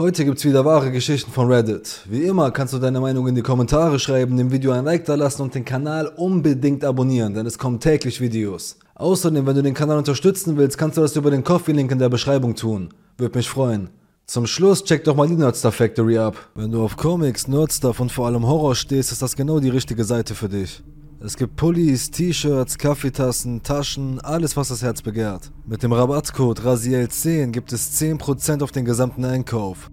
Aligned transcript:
Heute 0.00 0.24
gibt's 0.24 0.46
wieder 0.46 0.64
wahre 0.64 0.90
Geschichten 0.90 1.30
von 1.30 1.52
Reddit. 1.52 2.00
Wie 2.08 2.22
immer 2.22 2.50
kannst 2.52 2.72
du 2.72 2.78
deine 2.78 3.00
Meinung 3.00 3.28
in 3.28 3.34
die 3.34 3.42
Kommentare 3.42 3.98
schreiben, 3.98 4.38
dem 4.38 4.50
Video 4.50 4.72
ein 4.72 4.86
Like 4.86 5.04
da 5.04 5.14
lassen 5.14 5.42
und 5.42 5.54
den 5.54 5.66
Kanal 5.66 6.06
unbedingt 6.16 6.84
abonnieren, 6.84 7.34
denn 7.34 7.44
es 7.44 7.58
kommen 7.58 7.80
täglich 7.80 8.18
Videos. 8.18 8.78
Außerdem, 8.94 9.46
wenn 9.46 9.56
du 9.56 9.62
den 9.62 9.74
Kanal 9.74 9.98
unterstützen 9.98 10.56
willst, 10.56 10.78
kannst 10.78 10.96
du 10.96 11.02
das 11.02 11.16
über 11.16 11.30
den 11.30 11.44
Coffee-Link 11.44 11.92
in 11.92 11.98
der 11.98 12.08
Beschreibung 12.08 12.54
tun. 12.54 12.94
Würde 13.18 13.36
mich 13.36 13.50
freuen. 13.50 13.90
Zum 14.24 14.46
Schluss 14.46 14.84
check 14.84 15.04
doch 15.04 15.16
mal 15.16 15.28
die 15.28 15.34
Nerdstar 15.34 15.70
Factory 15.70 16.16
ab. 16.16 16.48
Wenn 16.54 16.72
du 16.72 16.82
auf 16.82 16.96
Comics, 16.96 17.46
Nerdstuff 17.46 18.00
und 18.00 18.10
vor 18.10 18.26
allem 18.26 18.46
Horror 18.46 18.76
stehst, 18.76 19.12
ist 19.12 19.20
das 19.20 19.36
genau 19.36 19.60
die 19.60 19.68
richtige 19.68 20.04
Seite 20.04 20.34
für 20.34 20.48
dich. 20.48 20.82
Es 21.22 21.36
gibt 21.36 21.56
Pullis, 21.56 22.10
T-Shirts, 22.10 22.78
Kaffeetassen, 22.78 23.62
Taschen, 23.62 24.20
alles 24.20 24.56
was 24.56 24.68
das 24.68 24.82
Herz 24.82 25.02
begehrt. 25.02 25.52
Mit 25.66 25.82
dem 25.82 25.92
Rabattcode 25.92 26.60
RASIEL10 26.60 27.50
gibt 27.50 27.74
es 27.74 28.00
10% 28.00 28.62
auf 28.62 28.72
den 28.72 28.86
gesamten 28.86 29.26
Einkauf. 29.26 29.90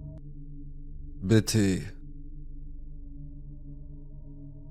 Bitte. 1.22 1.82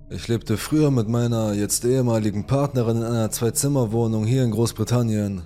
Ich 0.09 0.29
lebte 0.29 0.57
früher 0.57 0.91
mit 0.91 1.09
meiner 1.09 1.53
jetzt 1.53 1.85
ehemaligen 1.85 2.47
Partnerin 2.47 2.99
in 2.99 3.03
einer 3.03 3.31
Zwei-Zimmer-Wohnung 3.31 4.25
hier 4.25 4.43
in 4.43 4.53
Großbritannien. 4.53 5.43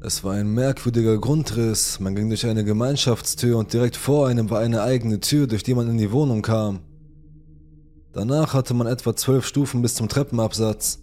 Es 0.00 0.22
war 0.22 0.34
ein 0.34 0.54
merkwürdiger 0.54 1.18
Grundriss, 1.18 1.98
man 1.98 2.14
ging 2.14 2.28
durch 2.28 2.46
eine 2.46 2.62
Gemeinschaftstür 2.62 3.58
und 3.58 3.72
direkt 3.72 3.96
vor 3.96 4.28
einem 4.28 4.48
war 4.48 4.60
eine 4.60 4.82
eigene 4.82 5.18
Tür, 5.18 5.48
durch 5.48 5.64
die 5.64 5.74
man 5.74 5.90
in 5.90 5.98
die 5.98 6.12
Wohnung 6.12 6.42
kam. 6.42 6.80
Danach 8.14 8.54
hatte 8.54 8.74
man 8.74 8.86
etwa 8.86 9.16
zwölf 9.16 9.44
Stufen 9.44 9.82
bis 9.82 9.96
zum 9.96 10.08
Treppenabsatz. 10.08 11.00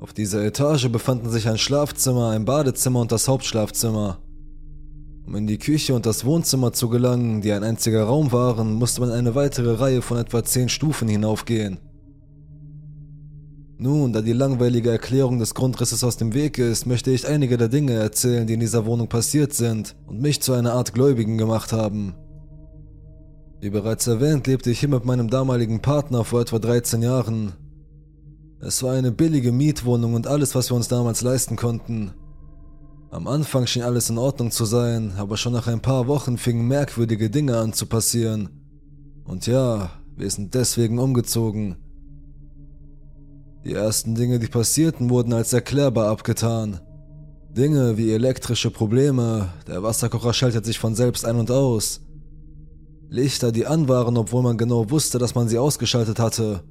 Auf 0.00 0.14
dieser 0.14 0.42
Etage 0.42 0.88
befanden 0.88 1.28
sich 1.28 1.46
ein 1.48 1.58
Schlafzimmer, 1.58 2.30
ein 2.30 2.46
Badezimmer 2.46 3.00
und 3.00 3.12
das 3.12 3.28
Hauptschlafzimmer. 3.28 4.18
Um 5.26 5.36
in 5.36 5.46
die 5.46 5.58
Küche 5.58 5.94
und 5.94 6.06
das 6.06 6.24
Wohnzimmer 6.24 6.72
zu 6.72 6.88
gelangen, 6.88 7.42
die 7.42 7.52
ein 7.52 7.62
einziger 7.62 8.04
Raum 8.04 8.32
waren, 8.32 8.72
musste 8.72 9.02
man 9.02 9.10
eine 9.10 9.34
weitere 9.34 9.74
Reihe 9.74 10.00
von 10.00 10.16
etwa 10.16 10.42
zehn 10.42 10.70
Stufen 10.70 11.08
hinaufgehen. 11.08 11.78
Nun, 13.76 14.14
da 14.14 14.22
die 14.22 14.32
langweilige 14.32 14.90
Erklärung 14.90 15.40
des 15.40 15.54
Grundrisses 15.54 16.02
aus 16.04 16.16
dem 16.16 16.32
Weg 16.32 16.56
ist, 16.56 16.86
möchte 16.86 17.10
ich 17.10 17.28
einige 17.28 17.58
der 17.58 17.68
Dinge 17.68 17.92
erzählen, 17.92 18.46
die 18.46 18.54
in 18.54 18.60
dieser 18.60 18.86
Wohnung 18.86 19.08
passiert 19.08 19.52
sind 19.52 19.94
und 20.06 20.22
mich 20.22 20.40
zu 20.40 20.54
einer 20.54 20.72
Art 20.72 20.94
Gläubigen 20.94 21.36
gemacht 21.36 21.72
haben. 21.72 22.14
Wie 23.62 23.70
bereits 23.70 24.08
erwähnt, 24.08 24.48
lebte 24.48 24.72
ich 24.72 24.80
hier 24.80 24.88
mit 24.88 25.04
meinem 25.04 25.30
damaligen 25.30 25.80
Partner 25.80 26.24
vor 26.24 26.40
etwa 26.40 26.58
13 26.58 27.00
Jahren. 27.00 27.52
Es 28.58 28.82
war 28.82 28.94
eine 28.94 29.12
billige 29.12 29.52
Mietwohnung 29.52 30.14
und 30.14 30.26
alles, 30.26 30.56
was 30.56 30.72
wir 30.72 30.74
uns 30.74 30.88
damals 30.88 31.22
leisten 31.22 31.54
konnten. 31.54 32.10
Am 33.12 33.28
Anfang 33.28 33.68
schien 33.68 33.84
alles 33.84 34.10
in 34.10 34.18
Ordnung 34.18 34.50
zu 34.50 34.64
sein, 34.64 35.12
aber 35.16 35.36
schon 35.36 35.52
nach 35.52 35.68
ein 35.68 35.78
paar 35.78 36.08
Wochen 36.08 36.38
fingen 36.38 36.66
merkwürdige 36.66 37.30
Dinge 37.30 37.56
an 37.56 37.72
zu 37.72 37.86
passieren. 37.86 38.48
Und 39.22 39.46
ja, 39.46 39.90
wir 40.16 40.28
sind 40.28 40.54
deswegen 40.54 40.98
umgezogen. 40.98 41.76
Die 43.64 43.74
ersten 43.74 44.16
Dinge, 44.16 44.40
die 44.40 44.48
passierten, 44.48 45.08
wurden 45.08 45.32
als 45.32 45.52
erklärbar 45.52 46.08
abgetan. 46.08 46.80
Dinge 47.48 47.96
wie 47.96 48.10
elektrische 48.10 48.72
Probleme, 48.72 49.50
der 49.68 49.84
Wasserkocher 49.84 50.32
schaltet 50.32 50.66
sich 50.66 50.80
von 50.80 50.96
selbst 50.96 51.24
ein 51.24 51.36
und 51.36 51.52
aus, 51.52 52.00
Lichter, 53.12 53.52
die 53.52 53.66
an 53.66 53.88
waren, 53.88 54.16
obwohl 54.16 54.42
man 54.42 54.56
genau 54.56 54.90
wusste, 54.90 55.18
dass 55.18 55.34
man 55.34 55.46
sie 55.46 55.58
ausgeschaltet 55.58 56.18
hatte. 56.18 56.62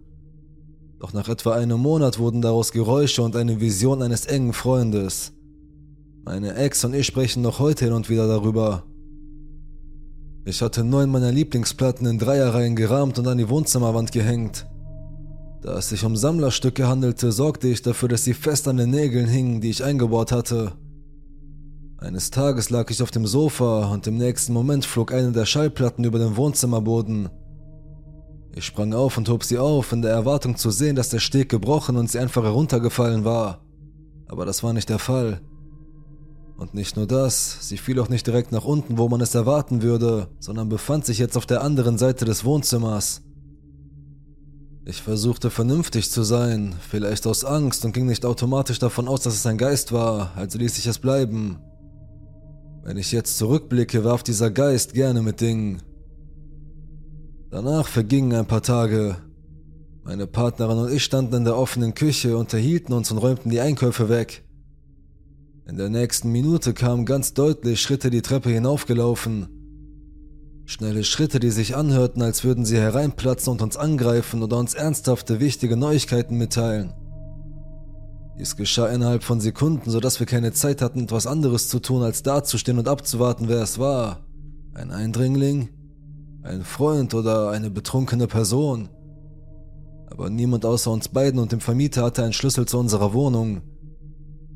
Doch 0.99 1.13
nach 1.13 1.29
etwa 1.29 1.53
einem 1.53 1.79
Monat 1.79 2.17
wurden 2.17 2.41
daraus 2.41 2.71
Geräusche 2.71 3.21
und 3.21 3.35
eine 3.35 3.61
Vision 3.61 4.01
eines 4.01 4.25
engen 4.25 4.53
Freundes. 4.53 5.33
Meine 6.25 6.55
Ex 6.55 6.83
und 6.83 6.95
ich 6.95 7.05
sprechen 7.05 7.43
noch 7.43 7.59
heute 7.59 7.85
hin 7.85 7.93
und 7.93 8.09
wieder 8.09 8.27
darüber. 8.27 8.83
Ich 10.43 10.63
hatte 10.63 10.83
neun 10.83 11.11
meiner 11.11 11.31
Lieblingsplatten 11.31 12.07
in 12.07 12.17
Dreierreihen 12.17 12.75
gerahmt 12.75 13.19
und 13.19 13.27
an 13.27 13.37
die 13.37 13.49
Wohnzimmerwand 13.49 14.11
gehängt. 14.11 14.65
Da 15.61 15.77
es 15.77 15.89
sich 15.89 16.03
um 16.03 16.15
Sammlerstücke 16.15 16.87
handelte, 16.87 17.31
sorgte 17.31 17.67
ich 17.67 17.83
dafür, 17.83 18.09
dass 18.09 18.23
sie 18.23 18.33
fest 18.33 18.67
an 18.67 18.77
den 18.77 18.89
Nägeln 18.89 19.27
hingen, 19.27 19.61
die 19.61 19.69
ich 19.69 19.83
eingebaut 19.83 20.31
hatte. 20.31 20.71
Eines 22.01 22.31
Tages 22.31 22.71
lag 22.71 22.89
ich 22.89 23.03
auf 23.03 23.11
dem 23.11 23.27
Sofa 23.27 23.85
und 23.91 24.07
im 24.07 24.17
nächsten 24.17 24.53
Moment 24.53 24.85
flog 24.85 25.13
eine 25.13 25.31
der 25.31 25.45
Schallplatten 25.45 26.03
über 26.03 26.17
den 26.17 26.35
Wohnzimmerboden. 26.35 27.29
Ich 28.55 28.65
sprang 28.65 28.95
auf 28.95 29.19
und 29.19 29.29
hob 29.29 29.43
sie 29.43 29.59
auf, 29.59 29.91
in 29.91 30.01
der 30.01 30.11
Erwartung 30.11 30.57
zu 30.57 30.71
sehen, 30.71 30.95
dass 30.95 31.09
der 31.09 31.19
Steg 31.19 31.49
gebrochen 31.49 31.97
und 31.97 32.09
sie 32.09 32.17
einfach 32.17 32.43
heruntergefallen 32.43 33.23
war. 33.23 33.63
Aber 34.27 34.47
das 34.47 34.63
war 34.63 34.73
nicht 34.73 34.89
der 34.89 34.97
Fall. 34.97 35.41
Und 36.57 36.73
nicht 36.73 36.95
nur 36.95 37.05
das, 37.05 37.69
sie 37.69 37.77
fiel 37.77 37.99
auch 37.99 38.09
nicht 38.09 38.25
direkt 38.25 38.51
nach 38.51 38.65
unten, 38.65 38.97
wo 38.97 39.07
man 39.07 39.21
es 39.21 39.35
erwarten 39.35 39.83
würde, 39.83 40.27
sondern 40.39 40.69
befand 40.69 41.05
sich 41.05 41.19
jetzt 41.19 41.37
auf 41.37 41.45
der 41.45 41.61
anderen 41.61 41.99
Seite 41.99 42.25
des 42.25 42.43
Wohnzimmers. 42.43 43.21
Ich 44.85 45.03
versuchte 45.03 45.51
vernünftig 45.51 46.09
zu 46.09 46.23
sein, 46.23 46.73
vielleicht 46.89 47.27
aus 47.27 47.45
Angst 47.45 47.85
und 47.85 47.91
ging 47.91 48.07
nicht 48.07 48.25
automatisch 48.25 48.79
davon 48.79 49.07
aus, 49.07 49.21
dass 49.21 49.35
es 49.35 49.45
ein 49.45 49.59
Geist 49.59 49.91
war, 49.91 50.31
also 50.35 50.57
ließ 50.57 50.79
ich 50.79 50.87
es 50.87 50.97
bleiben. 50.97 51.59
Wenn 52.83 52.97
ich 52.97 53.11
jetzt 53.11 53.37
zurückblicke, 53.37 54.03
warf 54.03 54.23
dieser 54.23 54.49
Geist 54.49 54.93
gerne 54.93 55.21
mit 55.21 55.39
Dingen. 55.39 55.81
Danach 57.51 57.87
vergingen 57.87 58.33
ein 58.33 58.47
paar 58.47 58.63
Tage. 58.63 59.17
Meine 60.03 60.25
Partnerin 60.25 60.79
und 60.79 60.91
ich 60.91 61.03
standen 61.03 61.35
in 61.35 61.43
der 61.43 61.57
offenen 61.57 61.93
Küche, 61.93 62.37
unterhielten 62.37 62.93
uns 62.93 63.11
und 63.11 63.19
räumten 63.19 63.51
die 63.51 63.59
Einkäufe 63.59 64.09
weg. 64.09 64.43
In 65.67 65.77
der 65.77 65.89
nächsten 65.89 66.31
Minute 66.31 66.73
kamen 66.73 67.05
ganz 67.05 67.35
deutlich 67.35 67.81
Schritte 67.81 68.09
die 68.09 68.23
Treppe 68.23 68.49
hinaufgelaufen. 68.49 69.47
Schnelle 70.65 71.03
Schritte, 71.03 71.39
die 71.39 71.51
sich 71.51 71.75
anhörten, 71.75 72.21
als 72.23 72.43
würden 72.43 72.65
sie 72.65 72.77
hereinplatzen 72.77 73.51
und 73.51 73.61
uns 73.61 73.77
angreifen 73.77 74.41
oder 74.41 74.57
uns 74.57 74.73
ernsthafte, 74.73 75.39
wichtige 75.39 75.77
Neuigkeiten 75.77 76.37
mitteilen. 76.37 76.93
Dies 78.39 78.55
geschah 78.55 78.87
innerhalb 78.87 79.23
von 79.23 79.39
Sekunden, 79.39 79.89
sodass 79.89 80.19
wir 80.19 80.27
keine 80.27 80.51
Zeit 80.53 80.81
hatten, 80.81 81.03
etwas 81.03 81.27
anderes 81.27 81.69
zu 81.69 81.79
tun, 81.79 82.01
als 82.01 82.23
dazustehen 82.23 82.79
und 82.79 82.87
abzuwarten, 82.87 83.47
wer 83.47 83.61
es 83.61 83.77
war. 83.77 84.25
Ein 84.73 84.91
Eindringling? 84.91 85.69
Ein 86.43 86.63
Freund 86.63 87.13
oder 87.13 87.51
eine 87.51 87.69
betrunkene 87.69 88.27
Person? 88.27 88.89
Aber 90.07 90.29
niemand 90.29 90.65
außer 90.65 90.91
uns 90.91 91.09
beiden 91.09 91.39
und 91.39 91.51
dem 91.51 91.59
Vermieter 91.59 92.03
hatte 92.03 92.23
einen 92.23 92.33
Schlüssel 92.33 92.67
zu 92.67 92.79
unserer 92.79 93.13
Wohnung. 93.13 93.61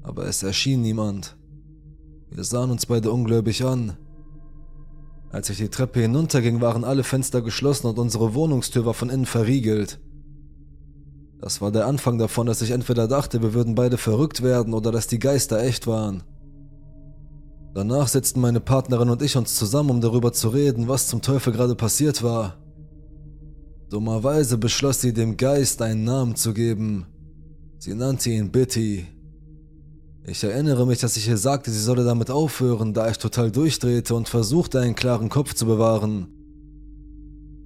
Aber 0.03 0.25
es 0.25 0.41
erschien 0.43 0.81
niemand. 0.81 1.37
Wir 2.29 2.43
sahen 2.43 2.71
uns 2.71 2.85
beide 2.85 3.11
ungläubig 3.11 3.63
an. 3.63 3.97
Als 5.31 5.49
ich 5.49 5.57
die 5.57 5.69
Treppe 5.69 6.01
hinunterging, 6.01 6.61
waren 6.61 6.83
alle 6.83 7.03
Fenster 7.03 7.41
geschlossen 7.41 7.87
und 7.87 7.99
unsere 7.99 8.33
Wohnungstür 8.33 8.85
war 8.85 8.93
von 8.93 9.09
innen 9.09 9.25
verriegelt. 9.25 9.99
Das 11.45 11.61
war 11.61 11.71
der 11.71 11.85
Anfang 11.85 12.17
davon, 12.17 12.47
dass 12.47 12.63
ich 12.63 12.71
entweder 12.71 13.07
dachte, 13.07 13.43
wir 13.43 13.53
würden 13.53 13.75
beide 13.75 13.99
verrückt 13.99 14.41
werden 14.41 14.73
oder 14.73 14.91
dass 14.91 15.05
die 15.05 15.19
Geister 15.19 15.61
echt 15.61 15.85
waren. 15.85 16.23
Danach 17.75 18.07
setzten 18.07 18.41
meine 18.41 18.59
Partnerin 18.59 19.11
und 19.11 19.21
ich 19.21 19.37
uns 19.37 19.53
zusammen, 19.53 19.91
um 19.91 20.01
darüber 20.01 20.33
zu 20.33 20.49
reden, 20.49 20.87
was 20.87 21.07
zum 21.07 21.21
Teufel 21.21 21.53
gerade 21.53 21.75
passiert 21.75 22.23
war. 22.23 22.57
Dummerweise 23.91 24.57
beschloss 24.57 25.01
sie 25.01 25.13
dem 25.13 25.37
Geist 25.37 25.83
einen 25.83 26.03
Namen 26.03 26.35
zu 26.35 26.51
geben. 26.51 27.05
Sie 27.77 27.93
nannte 27.93 28.31
ihn 28.31 28.49
Bitty. 28.51 29.05
Ich 30.23 30.43
erinnere 30.43 30.87
mich, 30.87 30.97
dass 30.97 31.15
ich 31.15 31.27
ihr 31.27 31.37
sagte, 31.37 31.69
sie 31.69 31.79
solle 31.79 32.05
damit 32.05 32.31
aufhören, 32.31 32.95
da 32.95 33.07
ich 33.07 33.19
total 33.19 33.51
durchdrehte 33.51 34.15
und 34.15 34.29
versuchte, 34.29 34.79
einen 34.79 34.95
klaren 34.95 35.29
Kopf 35.29 35.53
zu 35.53 35.67
bewahren. 35.67 36.25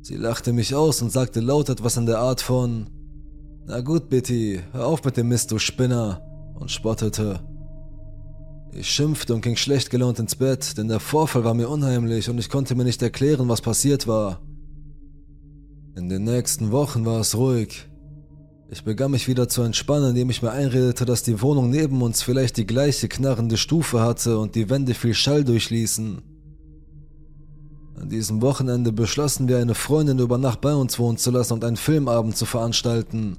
Sie 0.02 0.18
lachte 0.18 0.52
mich 0.52 0.76
aus 0.76 1.02
und 1.02 1.14
sagte 1.14 1.40
laut 1.40 1.70
etwas 1.70 1.96
in 1.96 2.08
der 2.08 2.20
Art 2.20 2.42
von 2.42 2.90
na 3.70 3.82
gut, 3.82 4.10
Bitty, 4.10 4.62
hör 4.72 4.88
auf 4.88 5.04
mit 5.04 5.16
dem 5.16 5.28
Mist, 5.28 5.52
du 5.52 5.60
Spinner, 5.60 6.24
und 6.56 6.72
spottete. 6.72 7.40
Ich 8.74 8.90
schimpfte 8.90 9.36
und 9.36 9.42
ging 9.42 9.58
schlecht 9.58 9.92
gelaunt 9.92 10.18
ins 10.18 10.36
Bett, 10.36 10.76
denn 10.76 10.88
der 10.88 11.00
Vorfall 11.00 11.44
war 11.44 11.54
mir 11.54 11.70
unheimlich 11.70 12.32
und 12.32 12.40
ich 12.40 12.50
konnte 12.50 12.74
mir 12.74 12.84
nicht 12.84 13.02
erklären, 13.04 13.48
was 13.48 13.62
passiert 13.62 14.08
war. 14.08 14.42
In 15.96 16.10
den 16.10 16.24
nächsten 16.24 16.72
Wochen 16.72 17.06
war 17.06 17.20
es 17.20 17.38
ruhig. 17.38 17.88
Ich 18.72 18.84
begann 18.84 19.12
mich 19.12 19.28
wieder 19.28 19.48
zu 19.48 19.62
entspannen, 19.62 20.10
indem 20.10 20.32
ich 20.32 20.42
mir 20.42 20.52
einredete, 20.52 21.06
dass 21.06 21.22
die 21.22 21.40
Wohnung 21.40 21.70
neben 21.70 22.02
uns 22.02 22.24
vielleicht 22.24 22.58
die 22.58 22.66
gleiche 22.66 23.08
knarrende 23.08 23.58
Stufe 23.58 24.02
hatte 24.02 24.40
und 24.40 24.56
die 24.56 24.72
Wände 24.72 24.96
viel 24.96 25.14
Schall 25.14 25.44
durchließen. 25.44 26.24
An 28.02 28.10
diesem 28.10 28.42
Wochenende 28.42 28.92
beschlossen 28.92 29.48
wir, 29.48 29.60
eine 29.60 29.76
Freundin 29.76 30.18
über 30.18 30.40
Nacht 30.40 30.60
bei 30.60 30.74
uns 30.74 30.98
wohnen 30.98 31.20
zu 31.20 31.30
lassen 31.30 31.54
und 31.54 31.64
einen 31.64 31.78
Filmabend 31.78 32.36
zu 32.36 32.48
veranstalten. 32.48 33.38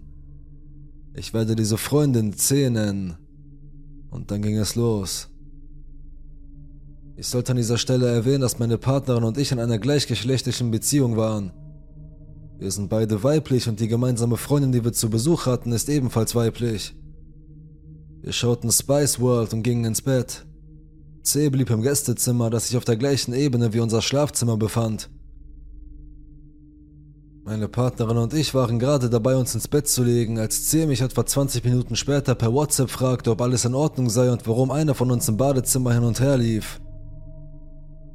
Ich 1.15 1.35
werde 1.35 1.57
diese 1.57 1.77
Freundin 1.77 2.33
C 2.35 2.71
nennen. 2.71 3.17
Und 4.11 4.31
dann 4.31 4.43
ging 4.43 4.57
es 4.57 4.75
los. 4.77 5.29
Ich 7.17 7.27
sollte 7.27 7.53
an 7.53 7.59
dieser 7.59 7.79
Stelle 7.79 8.09
erwähnen, 8.09 8.41
dass 8.41 8.59
meine 8.59 8.79
Partnerin 8.79 9.25
und 9.25 9.37
ich 9.37 9.53
in 9.53 9.59
einer 9.59 9.79
gleichgeschlechtlichen 9.79 10.71
Beziehung 10.71 11.17
waren. 11.17 11.53
Wir 12.59 12.71
sind 12.71 12.89
beide 12.89 13.23
weiblich 13.23 13.69
und 13.69 13.81
die 13.81 13.89
gemeinsame 13.89 14.37
Freundin, 14.37 14.73
die 14.73 14.85
wir 14.85 14.93
zu 14.93 15.11
Besuch 15.11 15.47
hatten, 15.47 15.73
ist 15.73 15.89
ebenfalls 15.89 16.35
weiblich. 16.35 16.95
Wir 18.23 18.33
schauten 18.33 18.71
Spice 18.71 19.19
World 19.21 19.53
und 19.53 19.63
gingen 19.63 19.85
ins 19.85 20.03
Bett. 20.03 20.47
C 21.23 21.49
blieb 21.51 21.71
im 21.71 21.83
Gästezimmer, 21.83 22.51
das 22.51 22.69
sich 22.69 22.77
auf 22.77 22.85
der 22.85 22.97
gleichen 22.97 23.35
Ebene 23.35 23.73
wie 23.73 23.81
unser 23.81 24.03
Schlafzimmer 24.03 24.56
befand. 24.56 25.11
Meine 27.43 27.69
Partnerin 27.69 28.19
und 28.19 28.35
ich 28.35 28.55
waren 28.55 28.79
gerade 28.79 29.09
dabei, 29.09 29.35
uns 29.35 29.55
ins 29.55 29.67
Bett 29.67 29.89
zu 29.89 30.05
legen, 30.05 30.39
als 30.39 30.69
C 30.69 30.85
mich 30.87 31.01
etwa 31.01 31.25
20 31.25 31.65
Minuten 31.65 31.97
später 31.97 32.35
per 32.35 32.53
WhatsApp 32.53 32.91
fragte, 32.91 33.31
ob 33.31 33.41
alles 33.41 33.65
in 33.65 33.75
Ordnung 33.75 34.11
sei 34.11 34.31
und 34.31 34.47
warum 34.47 34.71
einer 34.71 34.95
von 34.95 35.11
uns 35.11 35.27
im 35.27 35.39
Badezimmer 35.39 35.95
hin 35.95 36.05
und 36.05 36.21
her 36.21 36.37
lief. 36.37 36.81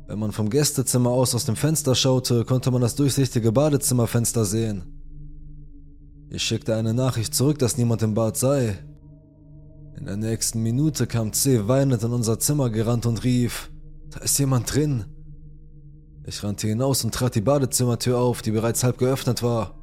Wenn 0.08 0.20
man 0.20 0.32
vom 0.32 0.52
Gästezimmer 0.52 1.10
aus 1.10 1.34
aus 1.34 1.46
dem 1.46 1.56
Fenster 1.56 1.96
schaute, 1.96 2.46
konnte 2.46 2.70
man 2.70 2.82
das 2.82 2.94
durchsichtige 2.94 3.52
Badezimmerfenster 3.52 4.46
sehen. 4.46 4.84
Ich 6.30 6.44
schickte 6.44 6.76
eine 6.76 6.94
Nachricht 6.94 7.34
zurück, 7.34 7.58
dass 7.58 7.78
niemand 7.78 8.04
im 8.04 8.14
Bad 8.14 8.38
sei. 8.38 8.78
In 9.98 10.06
der 10.06 10.18
nächsten 10.18 10.62
Minute 10.62 11.08
kam 11.08 11.34
C 11.34 11.68
weinend 11.68 12.04
in 12.04 12.12
unser 12.12 12.38
Zimmer 12.38 12.70
gerannt 12.70 13.08
und 13.08 13.24
rief, 13.24 13.72
da 14.12 14.20
ist 14.20 14.38
jemand 14.38 14.74
drin. 14.74 15.06
Ich 16.28 16.44
rannte 16.44 16.68
hinaus 16.68 17.04
und 17.04 17.14
trat 17.14 17.36
die 17.36 17.42
Badezimmertür 17.42 18.18
auf, 18.18 18.42
die 18.42 18.52
bereits 18.52 18.84
halb 18.84 18.98
geöffnet 18.98 19.44
war. 19.44 19.76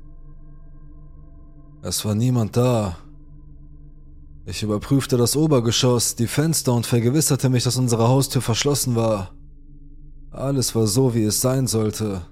Es 1.82 2.04
war 2.04 2.16
niemand 2.16 2.56
da. 2.56 2.96
Ich 4.44 4.64
überprüfte 4.64 5.16
das 5.16 5.36
Obergeschoss, 5.36 6.16
die 6.16 6.26
Fenster 6.26 6.72
und 6.72 6.84
vergewisserte 6.84 7.48
mich, 7.48 7.62
dass 7.62 7.76
unsere 7.76 8.08
Haustür 8.08 8.42
verschlossen 8.42 8.96
war. 8.96 9.30
Alles 10.32 10.74
war 10.74 10.88
so, 10.88 11.14
wie 11.14 11.22
es 11.22 11.40
sein 11.40 11.68
sollte. 11.68 12.22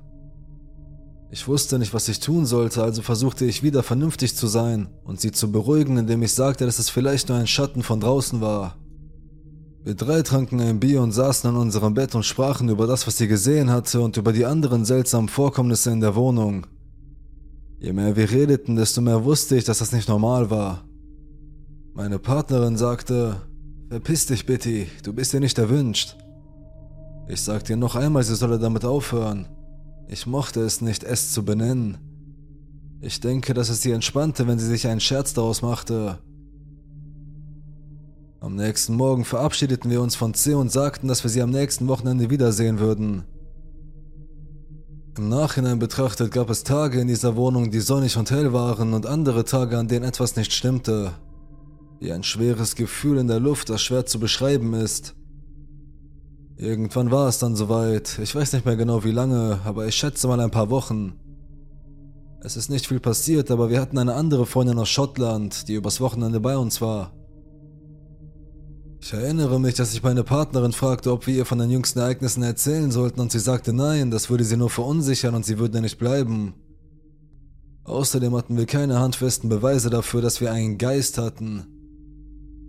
Ich 1.30 1.46
wusste 1.46 1.78
nicht, 1.78 1.94
was 1.94 2.08
ich 2.08 2.18
tun 2.18 2.46
sollte, 2.46 2.82
also 2.82 3.02
versuchte 3.02 3.44
ich 3.44 3.62
wieder 3.62 3.84
vernünftig 3.84 4.34
zu 4.34 4.48
sein 4.48 4.88
und 5.04 5.20
sie 5.20 5.30
zu 5.30 5.52
beruhigen, 5.52 5.96
indem 5.98 6.22
ich 6.24 6.34
sagte, 6.34 6.66
dass 6.66 6.80
es 6.80 6.90
vielleicht 6.90 7.28
nur 7.28 7.38
ein 7.38 7.46
Schatten 7.46 7.84
von 7.84 8.00
draußen 8.00 8.40
war. 8.40 8.79
Wir 9.82 9.94
drei 9.94 10.22
tranken 10.22 10.60
ein 10.60 10.78
Bier 10.78 11.00
und 11.00 11.12
saßen 11.12 11.48
an 11.48 11.56
unserem 11.56 11.94
Bett 11.94 12.14
und 12.14 12.24
sprachen 12.24 12.68
über 12.68 12.86
das, 12.86 13.06
was 13.06 13.16
sie 13.16 13.28
gesehen 13.28 13.70
hatte 13.70 14.00
und 14.02 14.16
über 14.16 14.32
die 14.32 14.44
anderen 14.44 14.84
seltsamen 14.84 15.28
Vorkommnisse 15.28 15.90
in 15.90 16.00
der 16.00 16.14
Wohnung. 16.14 16.66
Je 17.78 17.94
mehr 17.94 18.14
wir 18.14 18.30
redeten, 18.30 18.76
desto 18.76 19.00
mehr 19.00 19.24
wusste 19.24 19.56
ich, 19.56 19.64
dass 19.64 19.78
das 19.78 19.92
nicht 19.92 20.08
normal 20.08 20.50
war. 20.50 20.84
Meine 21.94 22.18
Partnerin 22.18 22.76
sagte, 22.76 23.40
Verpiss 23.88 24.26
dich, 24.26 24.46
Bitty, 24.46 24.86
du 25.02 25.12
bist 25.12 25.32
dir 25.32 25.40
nicht 25.40 25.58
erwünscht. 25.58 26.16
Ich 27.26 27.40
sagte 27.40 27.72
ihr 27.72 27.76
noch 27.76 27.96
einmal, 27.96 28.22
sie 28.22 28.36
solle 28.36 28.60
damit 28.60 28.84
aufhören. 28.84 29.48
Ich 30.06 30.28
mochte 30.28 30.60
es 30.60 30.80
nicht, 30.80 31.02
es 31.02 31.32
zu 31.32 31.44
benennen. 31.44 31.98
Ich 33.00 33.18
denke, 33.18 33.52
dass 33.52 33.68
es 33.68 33.82
sie 33.82 33.90
entspannte, 33.90 34.46
wenn 34.46 34.60
sie 34.60 34.66
sich 34.68 34.86
einen 34.86 35.00
Scherz 35.00 35.34
daraus 35.34 35.62
machte. 35.62 36.18
Am 38.42 38.56
nächsten 38.56 38.94
Morgen 38.94 39.26
verabschiedeten 39.26 39.90
wir 39.90 40.00
uns 40.00 40.16
von 40.16 40.32
C 40.32 40.54
und 40.54 40.72
sagten, 40.72 41.08
dass 41.08 41.22
wir 41.22 41.30
sie 41.30 41.42
am 41.42 41.50
nächsten 41.50 41.88
Wochenende 41.88 42.30
wiedersehen 42.30 42.78
würden. 42.78 43.24
Im 45.18 45.28
Nachhinein 45.28 45.78
betrachtet 45.78 46.32
gab 46.32 46.48
es 46.48 46.64
Tage 46.64 47.00
in 47.00 47.08
dieser 47.08 47.36
Wohnung, 47.36 47.70
die 47.70 47.80
sonnig 47.80 48.16
und 48.16 48.30
hell 48.30 48.54
waren 48.54 48.94
und 48.94 49.04
andere 49.04 49.44
Tage, 49.44 49.76
an 49.76 49.88
denen 49.88 50.06
etwas 50.06 50.36
nicht 50.36 50.54
stimmte. 50.54 51.12
Wie 51.98 52.12
ein 52.12 52.22
schweres 52.22 52.76
Gefühl 52.76 53.18
in 53.18 53.28
der 53.28 53.40
Luft, 53.40 53.68
das 53.68 53.82
schwer 53.82 54.06
zu 54.06 54.18
beschreiben 54.18 54.72
ist. 54.72 55.14
Irgendwann 56.56 57.10
war 57.10 57.28
es 57.28 57.38
dann 57.38 57.56
soweit. 57.56 58.18
Ich 58.22 58.34
weiß 58.34 58.54
nicht 58.54 58.64
mehr 58.64 58.76
genau 58.76 59.04
wie 59.04 59.10
lange, 59.10 59.60
aber 59.66 59.86
ich 59.86 59.96
schätze 59.96 60.26
mal 60.28 60.40
ein 60.40 60.50
paar 60.50 60.70
Wochen. 60.70 61.12
Es 62.42 62.56
ist 62.56 62.70
nicht 62.70 62.86
viel 62.86 63.00
passiert, 63.00 63.50
aber 63.50 63.68
wir 63.68 63.82
hatten 63.82 63.98
eine 63.98 64.14
andere 64.14 64.46
Freundin 64.46 64.78
aus 64.78 64.88
Schottland, 64.88 65.68
die 65.68 65.74
übers 65.74 66.00
Wochenende 66.00 66.40
bei 66.40 66.56
uns 66.56 66.80
war. 66.80 67.12
Ich 69.02 69.14
erinnere 69.14 69.58
mich, 69.58 69.74
dass 69.74 69.94
ich 69.94 70.02
meine 70.02 70.22
Partnerin 70.22 70.72
fragte, 70.72 71.10
ob 71.10 71.26
wir 71.26 71.34
ihr 71.34 71.46
von 71.46 71.58
den 71.58 71.70
jüngsten 71.70 72.00
Ereignissen 72.00 72.42
erzählen 72.42 72.90
sollten 72.90 73.20
und 73.20 73.32
sie 73.32 73.38
sagte 73.38 73.72
nein, 73.72 74.10
das 74.10 74.28
würde 74.28 74.44
sie 74.44 74.58
nur 74.58 74.68
verunsichern 74.68 75.34
und 75.34 75.46
sie 75.46 75.58
würde 75.58 75.80
nicht 75.80 75.98
bleiben. 75.98 76.54
Außerdem 77.84 78.36
hatten 78.36 78.58
wir 78.58 78.66
keine 78.66 79.00
handfesten 79.00 79.48
Beweise 79.48 79.88
dafür, 79.88 80.20
dass 80.20 80.42
wir 80.42 80.52
einen 80.52 80.76
Geist 80.76 81.16
hatten. 81.16 81.66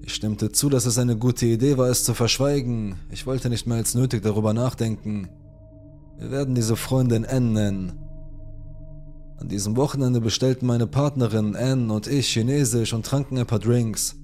Ich 0.03 0.13
stimmte 0.13 0.51
zu, 0.51 0.69
dass 0.69 0.85
es 0.85 0.97
eine 0.97 1.17
gute 1.17 1.45
Idee 1.45 1.77
war, 1.77 1.89
es 1.89 2.05
zu 2.05 2.13
verschweigen. 2.13 2.95
Ich 3.11 3.27
wollte 3.27 3.49
nicht 3.49 3.67
mehr 3.67 3.77
als 3.77 3.93
nötig 3.93 4.23
darüber 4.23 4.53
nachdenken. 4.53 5.29
Wir 6.17 6.31
werden 6.31 6.55
diese 6.55 6.77
Freundin 6.77 7.25
Anne 7.25 7.51
nennen. 7.51 7.91
An 9.37 9.49
diesem 9.49 9.75
Wochenende 9.75 10.21
bestellten 10.21 10.65
meine 10.65 10.87
Partnerin 10.87 11.55
Anne 11.57 11.91
und 11.91 12.07
ich 12.07 12.29
Chinesisch 12.29 12.93
und 12.93 13.05
tranken 13.05 13.37
ein 13.37 13.45
paar 13.45 13.59
Drinks. 13.59 14.15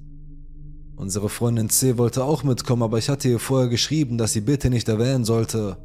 Unsere 0.98 1.30
Freundin 1.30 1.70
C 1.70 2.00
wollte 2.00 2.24
auch 2.24 2.44
mitkommen, 2.44 2.82
aber 2.82 2.98
ich 2.98 3.08
hatte 3.08 3.30
ihr 3.30 3.38
vorher 3.38 3.70
geschrieben, 3.70 4.18
dass 4.18 4.34
sie 4.34 4.42
bitte 4.42 4.72
nicht 4.72 4.90
erwähnen 4.90 5.26
sollte. 5.26 5.78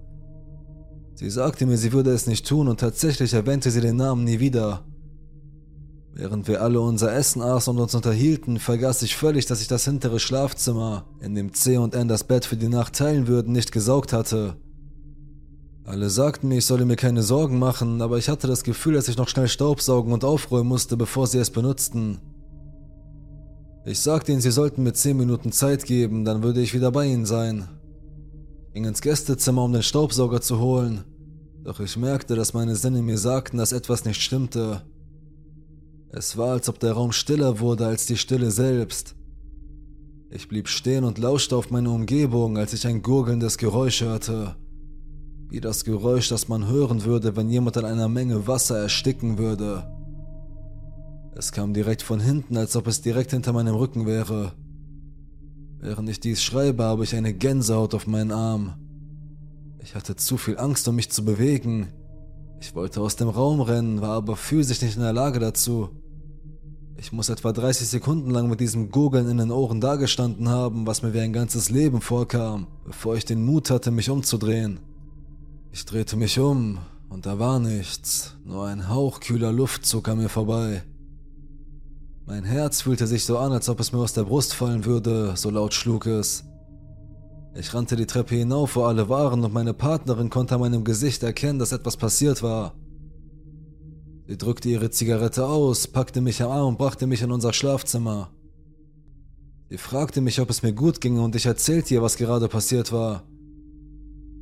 Sie 1.15 1.29
sagte 1.29 1.67
mir, 1.67 1.77
sie 1.77 1.93
würde 1.93 2.11
es 2.11 2.27
nicht 2.27 2.49
tun 2.49 2.67
und 2.67 2.81
tatsächlich 2.81 3.35
erwähnte 3.35 3.71
sie 3.71 3.83
den 3.83 3.97
Namen 3.97 4.25
nie 4.25 4.41
wieder. 4.41 4.87
Während 6.15 6.49
wir 6.49 6.63
alle 6.63 6.81
unser 6.81 7.15
Essen 7.15 7.43
aßen 7.43 7.75
und 7.75 7.83
uns 7.83 7.95
unterhielten, 7.95 8.59
vergaß 8.59 9.03
ich 9.03 9.15
völlig, 9.15 9.45
dass 9.45 9.61
ich 9.61 9.69
das 9.69 9.85
hintere 9.85 10.19
Schlafzimmer, 10.19 11.05
in 11.21 11.35
dem 11.35 11.53
C 11.53 11.77
und 11.77 11.95
N 11.95 12.09
das 12.09 12.25
Bett 12.25 12.47
für 12.47 12.57
die 12.57 12.69
Nacht 12.69 12.95
teilen 12.95 13.27
würden, 13.27 13.53
nicht 13.53 13.71
gesaugt 13.71 14.15
hatte. 14.15 14.57
Alle 15.85 16.09
sagten 16.09 16.49
mir, 16.49 16.59
ich 16.59 16.67
solle 16.67 16.87
mir 16.87 16.97
keine 16.97 17.23
Sorgen 17.23 17.59
machen, 17.59 18.01
aber 18.01 18.17
ich 18.17 18.31
hatte 18.31 18.47
das 18.47 18.65
Gefühl, 18.65 18.95
dass 18.95 19.09
ich 19.09 19.19
noch 19.19 19.29
schnell 19.29 19.49
Staubsaugen 19.49 20.13
und 20.13 20.25
aufräumen 20.25 20.69
musste, 20.69 20.97
bevor 20.97 21.27
sie 21.27 21.39
es 21.39 21.51
benutzten. 21.51 22.19
Ich 23.85 23.99
sagte 23.99 24.31
ihnen, 24.31 24.41
sie 24.41 24.53
sollten 24.53 24.85
mir 24.85 24.93
10 24.93 25.17
Minuten 25.17 25.51
Zeit 25.51 25.85
geben, 25.85 26.25
dann 26.25 26.45
würde 26.45 26.61
ich 26.61 26.73
wieder 26.73 26.93
bei 26.93 27.07
ihnen 27.07 27.27
sein. 27.27 27.69
Ich 28.69 28.75
ging 28.75 28.85
ins 28.85 29.03
Gästezimmer, 29.03 29.65
um 29.65 29.73
den 29.73 29.83
Staubsauger 29.83 30.41
zu 30.41 30.61
holen, 30.61 31.05
doch 31.65 31.81
ich 31.81 31.97
merkte, 31.97 32.37
dass 32.37 32.55
meine 32.55 32.77
Sinne 32.77 33.03
mir 33.03 33.19
sagten, 33.19 33.59
dass 33.59 33.73
etwas 33.73 34.05
nicht 34.05 34.23
stimmte. 34.23 34.83
Es 36.11 36.37
war, 36.37 36.53
als 36.53 36.69
ob 36.69 36.79
der 36.79 36.93
Raum 36.93 37.11
stiller 37.11 37.59
wurde 37.59 37.87
als 37.87 38.07
die 38.07 38.17
Stille 38.17 38.51
selbst. 38.51 39.17
Ich 40.31 40.49
blieb 40.49 40.69
stehen 40.69 41.05
und 41.05 41.19
lauschte 41.19 41.57
auf 41.57 41.71
meine 41.71 41.91
Umgebung, 41.91 42.59
als 42.59 42.73
ich 42.73 42.87
ein 42.87 43.03
gurgelndes 43.03 43.59
Geräusch 43.59 44.03
hörte. 44.03 44.57
Wie 45.49 45.61
das 45.61 45.85
Geräusch, 45.85 46.29
das 46.29 46.49
man 46.49 46.69
hören 46.69 47.05
würde, 47.05 47.37
wenn 47.37 47.51
jemand 47.51 47.77
an 47.77 47.85
einer 47.85 48.09
Menge 48.09 48.47
Wasser 48.47 48.79
ersticken 48.79 49.39
würde. 49.39 49.85
Es 51.35 51.51
kam 51.51 51.73
direkt 51.73 52.03
von 52.03 52.21
hinten, 52.21 52.57
als 52.57 52.77
ob 52.77 52.87
es 52.87 53.01
direkt 53.01 53.31
hinter 53.31 53.53
meinem 53.55 53.75
Rücken 53.75 54.07
wäre. 54.07 54.53
Während 55.79 56.09
ich 56.09 56.21
dies 56.21 56.43
schreibe, 56.43 56.85
habe 56.85 57.05
ich 57.05 57.15
eine 57.15 57.33
Gänsehaut 57.33 57.95
auf 57.95 58.07
meinen 58.07 58.33
Arm. 58.33 58.75
Ich 59.83 59.95
hatte 59.95 60.15
zu 60.15 60.37
viel 60.37 60.59
Angst, 60.59 60.87
um 60.87 60.95
mich 60.95 61.11
zu 61.11 61.25
bewegen. 61.25 61.89
Ich 62.61 62.75
wollte 62.75 63.01
aus 63.01 63.17
dem 63.17 63.29
Raum 63.29 63.61
rennen, 63.63 64.01
war 64.01 64.11
aber 64.11 64.37
physisch 64.37 64.83
nicht 64.83 64.97
in 64.97 65.03
der 65.03 65.15
Lage 65.15 65.41
dazu. 65.41 65.91
Ich 66.97 67.11
muss 67.13 67.31
etwa 67.31 67.53
30 67.53 67.89
Sekunden 67.89 68.31
lang 68.31 68.49
mit 68.49 68.61
diesem 68.61 68.91
Gurgeln 68.91 69.29
in 69.29 69.39
den 69.39 69.51
Ohren 69.51 69.81
dagestanden 69.81 70.51
haben, 70.51 70.87
was 70.87 71.03
mir 71.03 71.15
wie 71.15 71.21
ein 71.21 71.33
ganzes 71.33 71.71
Leben 71.71 72.01
vorkam, 72.01 72.69
bevor 72.85 73.17
ich 73.17 73.25
den 73.25 73.45
Mut 73.45 73.71
hatte, 73.71 73.91
mich 73.91 74.11
umzudrehen. 74.11 74.81
Ich 75.73 75.85
drehte 75.87 76.17
mich 76.17 76.39
um, 76.39 76.79
und 77.09 77.27
da 77.27 77.39
war 77.39 77.59
nichts, 77.59 78.37
nur 78.45 78.67
ein 78.67 78.89
hauchkühler 78.89 79.51
Luftzug 79.51 80.09
an 80.09 80.19
mir 80.19 80.29
vorbei. 80.29 80.85
Mein 82.27 82.45
Herz 82.45 82.83
fühlte 82.83 83.07
sich 83.07 83.25
so 83.25 83.39
an, 83.39 83.53
als 83.53 83.69
ob 83.69 83.81
es 83.81 83.93
mir 83.93 83.99
aus 83.99 84.13
der 84.13 84.25
Brust 84.25 84.55
fallen 84.55 84.85
würde, 84.85 85.37
so 85.37 85.51
laut 85.51 85.75
schlug 85.75 86.07
es. 86.07 86.45
Ich 87.55 87.75
rannte 87.75 87.97
die 87.97 88.07
Treppe 88.07 88.37
hinauf, 88.37 88.77
wo 88.77 88.85
alle 88.85 89.09
waren, 89.09 89.45
und 89.45 89.53
meine 89.53 89.75
Partnerin 89.75 90.31
konnte 90.31 90.55
an 90.55 90.61
meinem 90.61 90.85
Gesicht 90.85 91.23
erkennen, 91.23 91.59
dass 91.59 91.73
etwas 91.73 91.97
passiert 91.97 92.43
war. 92.43 92.75
Sie 94.27 94.39
drückte 94.39 94.69
ihre 94.69 94.91
Zigarette 94.91 95.47
aus, 95.47 95.89
packte 95.89 96.21
mich 96.21 96.43
am 96.43 96.51
Arm 96.51 96.69
und 96.69 96.79
brachte 96.79 97.07
mich 97.07 97.23
in 97.23 97.33
unser 97.33 97.53
Schlafzimmer. 97.53 98.31
Sie 99.69 99.77
fragte 99.77 100.21
mich, 100.21 100.41
ob 100.41 100.49
es 100.49 100.63
mir 100.63 100.73
gut 100.73 101.01
ginge 101.01 101.23
und 101.23 101.35
ich 101.35 101.47
erzählte 101.47 101.95
ihr, 101.95 102.03
was 102.03 102.17
gerade 102.17 102.49
passiert 102.49 102.93
war. 102.93 103.25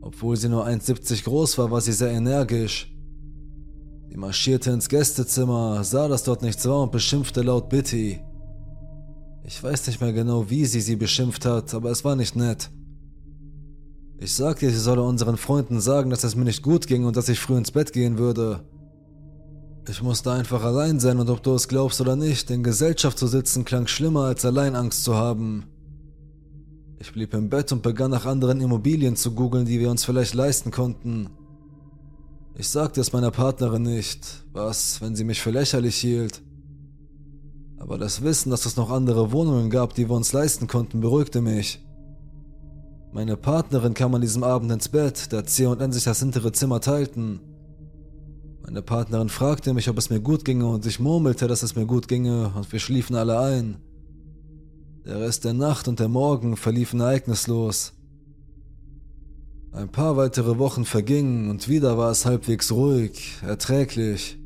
Obwohl 0.03 0.37
sie 0.37 0.49
nur 0.49 0.67
1,70 0.67 1.25
groß 1.25 1.59
war, 1.59 1.71
war 1.71 1.81
sie 1.81 1.93
sehr 1.93 2.11
energisch. 2.11 2.95
Sie 4.11 4.17
marschierte 4.17 4.73
ins 4.73 4.89
Gästezimmer, 4.89 5.85
sah, 5.85 6.09
dass 6.09 6.25
dort 6.25 6.43
nichts 6.43 6.67
war 6.67 6.83
und 6.83 6.91
beschimpfte 6.91 7.43
laut 7.43 7.69
Bitty. 7.69 8.21
Ich 9.45 9.63
weiß 9.63 9.87
nicht 9.87 10.01
mehr 10.01 10.13
genau, 10.13 10.51
wie 10.51 10.67
sie 10.67 10.81
sie 10.81 10.97
beschimpft 10.97 11.47
hat, 11.47 11.73
aber 11.75 11.91
es 11.93 12.05
war 12.05 12.17
nicht 12.17 12.35
nett. 12.35 12.71
Ich 14.19 14.35
sagte, 14.35 14.69
sie 14.69 14.77
solle 14.77 15.03
unseren 15.03 15.37
Freunden 15.37 15.81
sagen, 15.81 16.11
dass 16.11 16.25
es 16.25 16.35
mir 16.35 16.45
nicht 16.45 16.63
gut 16.63 16.89
ging 16.89 17.05
und 17.05 17.17
dass 17.17 17.29
ich 17.29 17.39
früh 17.39 17.57
ins 17.57 17.71
Bett 17.71 17.93
gehen 17.93 18.19
würde. 18.19 18.65
Ich 19.89 20.03
musste 20.03 20.33
einfach 20.33 20.65
allein 20.65 20.99
sein 20.99 21.21
und 21.21 21.31
ob 21.31 21.45
du 21.45 21.55
es 21.55 21.69
glaubst 21.69 22.01
oder 22.01 22.17
nicht, 22.17 22.51
in 22.51 22.65
Gesellschaft 22.65 23.17
zu 23.17 23.29
sitzen 23.29 23.65
klang 23.65 23.87
schlimmer 23.87 24.25
als 24.25 24.45
allein 24.45 24.75
Angst 24.75 25.05
zu 25.05 25.15
haben. 25.15 25.67
Ich 26.99 27.13
blieb 27.13 27.33
im 27.33 27.49
Bett 27.49 27.71
und 27.71 27.83
begann 27.83 28.11
nach 28.11 28.27
anderen 28.27 28.61
Immobilien 28.61 29.15
zu 29.15 29.37
googeln, 29.37 29.67
die 29.67 29.79
wir 29.79 29.89
uns 29.89 30.05
vielleicht 30.05 30.35
leisten 30.35 30.73
konnten. 30.73 31.31
Ich 32.61 32.69
sagte 32.69 33.01
es 33.01 33.15
meiner 33.15 33.31
Partnerin 33.31 33.85
nicht, 33.85 34.45
was, 34.53 35.01
wenn 35.01 35.17
sie 35.17 35.25
mich 35.25 35.41
für 35.41 35.51
lächerlich 35.51 35.97
hielt. 35.97 36.43
Aber 37.79 37.97
das 37.97 38.21
Wissen, 38.21 38.51
dass 38.51 38.67
es 38.67 38.77
noch 38.77 38.91
andere 38.91 39.33
Wohnungen 39.33 39.71
gab, 39.71 39.95
die 39.95 40.11
wir 40.11 40.15
uns 40.15 40.35
leisten 40.35 40.67
konnten, 40.67 41.01
beruhigte 41.01 41.41
mich. 41.41 41.83
Meine 43.13 43.39
Partnerin 43.39 43.95
kam 43.95 44.15
an 44.15 44.21
diesem 44.21 44.45
Abend 44.45 44.71
ins 44.71 44.91
Bett, 44.91 45.33
da 45.33 45.43
C 45.43 45.65
und 45.65 45.81
N 45.81 45.91
sich 45.91 46.05
das 46.05 46.19
hintere 46.19 46.53
Zimmer 46.53 46.83
teilten. 46.83 47.41
Meine 48.61 48.83
Partnerin 48.83 49.31
fragte 49.31 49.73
mich, 49.73 49.89
ob 49.89 49.97
es 49.97 50.11
mir 50.11 50.21
gut 50.21 50.45
ginge 50.45 50.67
und 50.67 50.85
ich 50.85 51.01
murmelte, 51.01 51.49
dass 51.49 51.63
es 51.63 51.77
mir 51.77 51.87
gut 51.87 52.09
ginge 52.09 52.53
und 52.55 52.71
wir 52.71 52.79
schliefen 52.79 53.17
alle 53.17 53.41
ein. 53.41 53.79
Der 55.07 55.19
Rest 55.19 55.47
der 55.47 55.55
Nacht 55.55 55.89
und 55.89 55.99
der 55.99 56.09
Morgen 56.09 56.59
verliefen 56.59 57.01
ereignislos. 57.01 57.95
Ein 59.73 59.89
paar 59.89 60.17
weitere 60.17 60.59
Wochen 60.59 60.85
vergingen 60.85 61.49
und 61.49 61.69
wieder 61.69 61.97
war 61.97 62.11
es 62.11 62.27
halbwegs 62.27 62.73
ruhig, 62.73 63.39
erträglich. 63.47 64.37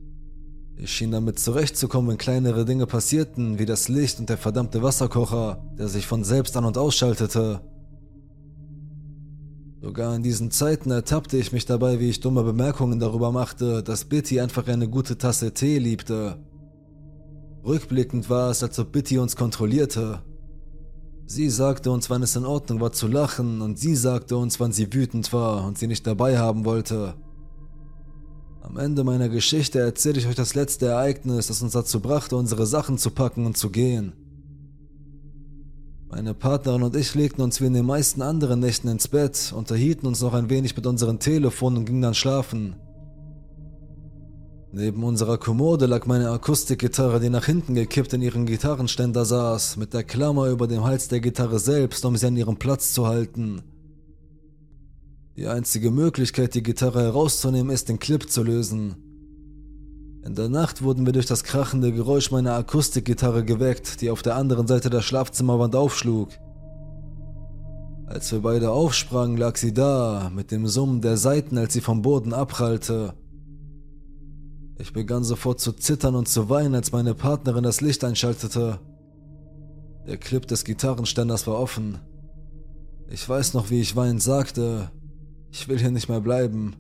Ich 0.77 0.93
schien 0.93 1.13
damit 1.13 1.39
zurechtzukommen, 1.39 2.11
wenn 2.11 2.19
kleinere 2.19 2.67
Dinge 2.67 2.87
passierten, 2.87 3.59
wie 3.59 3.65
das 3.65 3.89
Licht 3.89 4.21
und 4.21 4.29
der 4.29 4.37
verdammte 4.37 4.83
Wasserkocher, 4.83 5.65
der 5.79 5.89
sich 5.89 6.07
von 6.07 6.25
selbst 6.25 6.59
an 6.59 6.67
und 6.67 6.77
ausschaltete. 6.77 7.63
Sogar 9.81 10.15
in 10.15 10.23
diesen 10.23 10.51
Zeiten 10.51 10.91
ertappte 10.91 11.39
ich 11.39 11.53
mich 11.53 11.65
dabei, 11.65 12.01
wie 12.01 12.11
ich 12.11 12.21
dumme 12.21 12.43
Bemerkungen 12.43 13.01
darüber 13.01 13.33
machte, 13.33 13.83
dass 13.83 14.05
Bitty 14.05 14.41
einfach 14.41 14.67
eine 14.67 14.89
gute 14.89 15.17
Tasse 15.17 15.55
Tee 15.55 15.79
liebte. 15.79 16.37
Rückblickend 17.65 18.29
war 18.29 18.51
es, 18.51 18.63
als 18.63 18.79
ob 18.79 18.93
Bitty 18.93 19.19
uns 19.19 19.37
kontrollierte. 19.37 20.21
Sie 21.27 21.49
sagte 21.49 21.91
uns, 21.91 22.11
wann 22.11 22.23
es 22.23 22.37
in 22.37 22.45
Ordnung 22.45 22.81
war 22.81 22.93
zu 22.93 23.09
lachen, 23.09 23.63
und 23.63 23.79
sie 23.79 23.97
sagte 23.97 24.37
uns, 24.37 24.61
wann 24.61 24.73
sie 24.73 24.93
wütend 24.93 25.33
war 25.33 25.67
und 25.67 25.79
sie 25.79 25.87
nicht 25.87 26.07
dabei 26.07 26.39
haben 26.39 26.65
wollte. 26.65 27.15
Am 28.61 28.79
Ende 28.79 29.05
meiner 29.05 29.29
Geschichte 29.29 29.79
erzähle 29.79 30.19
ich 30.19 30.27
euch 30.27 30.35
das 30.35 30.55
letzte 30.55 30.87
Ereignis, 30.87 31.49
das 31.49 31.63
uns 31.63 31.73
dazu 31.73 32.01
brachte, 32.01 32.37
unsere 32.37 32.67
Sachen 32.67 32.99
zu 32.99 33.11
packen 33.11 33.47
und 33.47 33.57
zu 33.57 33.71
gehen. 33.71 34.13
Meine 36.09 36.35
Partnerin 36.35 36.83
und 36.83 36.95
ich 36.95 37.15
legten 37.15 37.43
uns 37.43 37.61
wie 37.61 37.67
in 37.67 37.75
den 37.75 37.87
meisten 37.87 38.23
anderen 38.23 38.61
Nächten 38.61 38.89
ins 38.89 39.09
Bett, 39.09 39.53
unterhielten 39.57 40.07
uns 40.07 40.21
noch 40.21 40.33
ein 40.33 40.49
wenig 40.49 40.77
mit 40.77 40.87
unseren 40.87 41.19
Telefonen 41.19 41.79
und 41.79 41.85
gingen 41.87 42.03
dann 42.03 42.15
schlafen. 42.15 42.77
Neben 44.77 45.05
unserer 45.05 45.39
Kommode 45.39 45.87
lag 45.87 46.05
meine 46.07 46.31
Akustikgitarre, 46.31 47.21
die 47.21 47.31
nach 47.31 47.45
hinten 47.45 47.77
gekippt 47.77 48.13
in 48.13 48.23
ihren 48.23 48.45
Gitarrenständer 48.45 49.25
saß, 49.25 49.77
mit 49.77 49.95
der 49.95 50.03
Klammer 50.03 50.49
über 50.49 50.67
dem 50.67 50.83
Hals 50.83 51.07
der 51.07 51.21
Gitarre 51.21 51.61
selbst, 51.61 52.05
um 52.05 52.17
sie 52.17 52.27
an 52.27 52.37
ihrem 52.37 52.57
Platz 52.57 52.93
zu 52.93 53.07
halten. 53.07 53.63
Die 55.37 55.47
einzige 55.47 55.93
Möglichkeit, 55.93 56.57
die 56.57 56.65
Gitarre 56.65 57.03
herauszunehmen, 57.03 57.73
ist, 57.73 57.89
den 57.89 58.01
Clip 58.01 58.29
zu 58.29 58.43
lösen. 58.43 58.97
In 60.27 60.35
der 60.35 60.49
Nacht 60.49 60.83
wurden 60.83 61.07
wir 61.07 61.13
durch 61.13 61.27
das 61.27 61.45
krachende 61.45 61.93
Geräusch 61.93 62.33
meiner 62.33 62.55
Akustikgitarre 62.55 63.45
geweckt, 63.45 64.01
die 64.01 64.11
auf 64.11 64.23
der 64.23 64.35
anderen 64.35 64.67
Seite 64.67 64.91
der 64.91 65.03
Schlafzimmerwand 65.03 65.77
aufschlug. 65.77 66.31
Als 68.07 68.33
wir 68.33 68.41
beide 68.41 68.73
aufsprangen, 68.73 69.37
lag 69.37 69.55
sie 69.55 69.73
da, 69.73 70.33
mit 70.35 70.51
dem 70.51 70.67
Summen 70.67 71.01
der 71.01 71.17
Saiten, 71.17 71.59
als 71.59 71.75
sie 71.75 71.81
vom 71.81 72.03
Boden 72.03 72.33
abprallte. 72.33 73.15
Ich 74.79 74.93
begann 74.93 75.23
sofort 75.23 75.61
zu 75.61 75.73
zittern 75.73 76.17
und 76.17 76.29
zu 76.29 76.49
weinen, 76.51 76.75
als 76.75 76.91
meine 76.91 77.15
Partnerin 77.15 77.63
das 77.63 77.81
Licht 77.81 78.03
einschaltete. 78.03 78.81
Der 80.07 80.17
Clip 80.17 80.47
des 80.47 80.65
Gitarrenständers 80.65 81.47
war 81.47 81.59
offen. 81.59 81.99
Ich 83.09 83.29
weiß 83.29 83.55
noch, 83.55 83.71
wie 83.71 83.81
ich 83.81 83.95
weinend 83.95 84.23
sagte, 84.23 84.91
ich 85.53 85.69
will 85.69 85.79
hier 85.79 85.93
nicht 85.93 86.09
mehr 86.09 86.21
bleiben. 86.21 86.75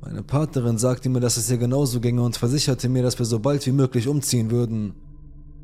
Meine 0.00 0.22
Partnerin 0.22 0.78
sagte 0.78 1.08
mir, 1.08 1.20
dass 1.20 1.36
es 1.36 1.50
ihr 1.50 1.58
genauso 1.58 2.00
ginge 2.00 2.22
und 2.22 2.36
versicherte 2.36 2.88
mir, 2.88 3.02
dass 3.02 3.18
wir 3.18 3.26
so 3.26 3.38
bald 3.38 3.64
wie 3.66 3.72
möglich 3.72 4.08
umziehen 4.08 4.50
würden. 4.50 4.94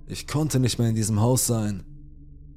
Ich 0.06 0.28
konnte 0.28 0.60
nicht 0.60 0.78
mehr 0.78 0.88
in 0.88 0.94
diesem 0.94 1.20
Haus 1.20 1.46
sein. 1.46 1.82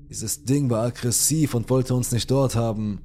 Dieses 0.09 0.43
Ding 0.43 0.69
war 0.69 0.85
aggressiv 0.85 1.55
und 1.55 1.69
wollte 1.69 1.95
uns 1.95 2.11
nicht 2.11 2.29
dort 2.29 2.55
haben. 2.55 3.01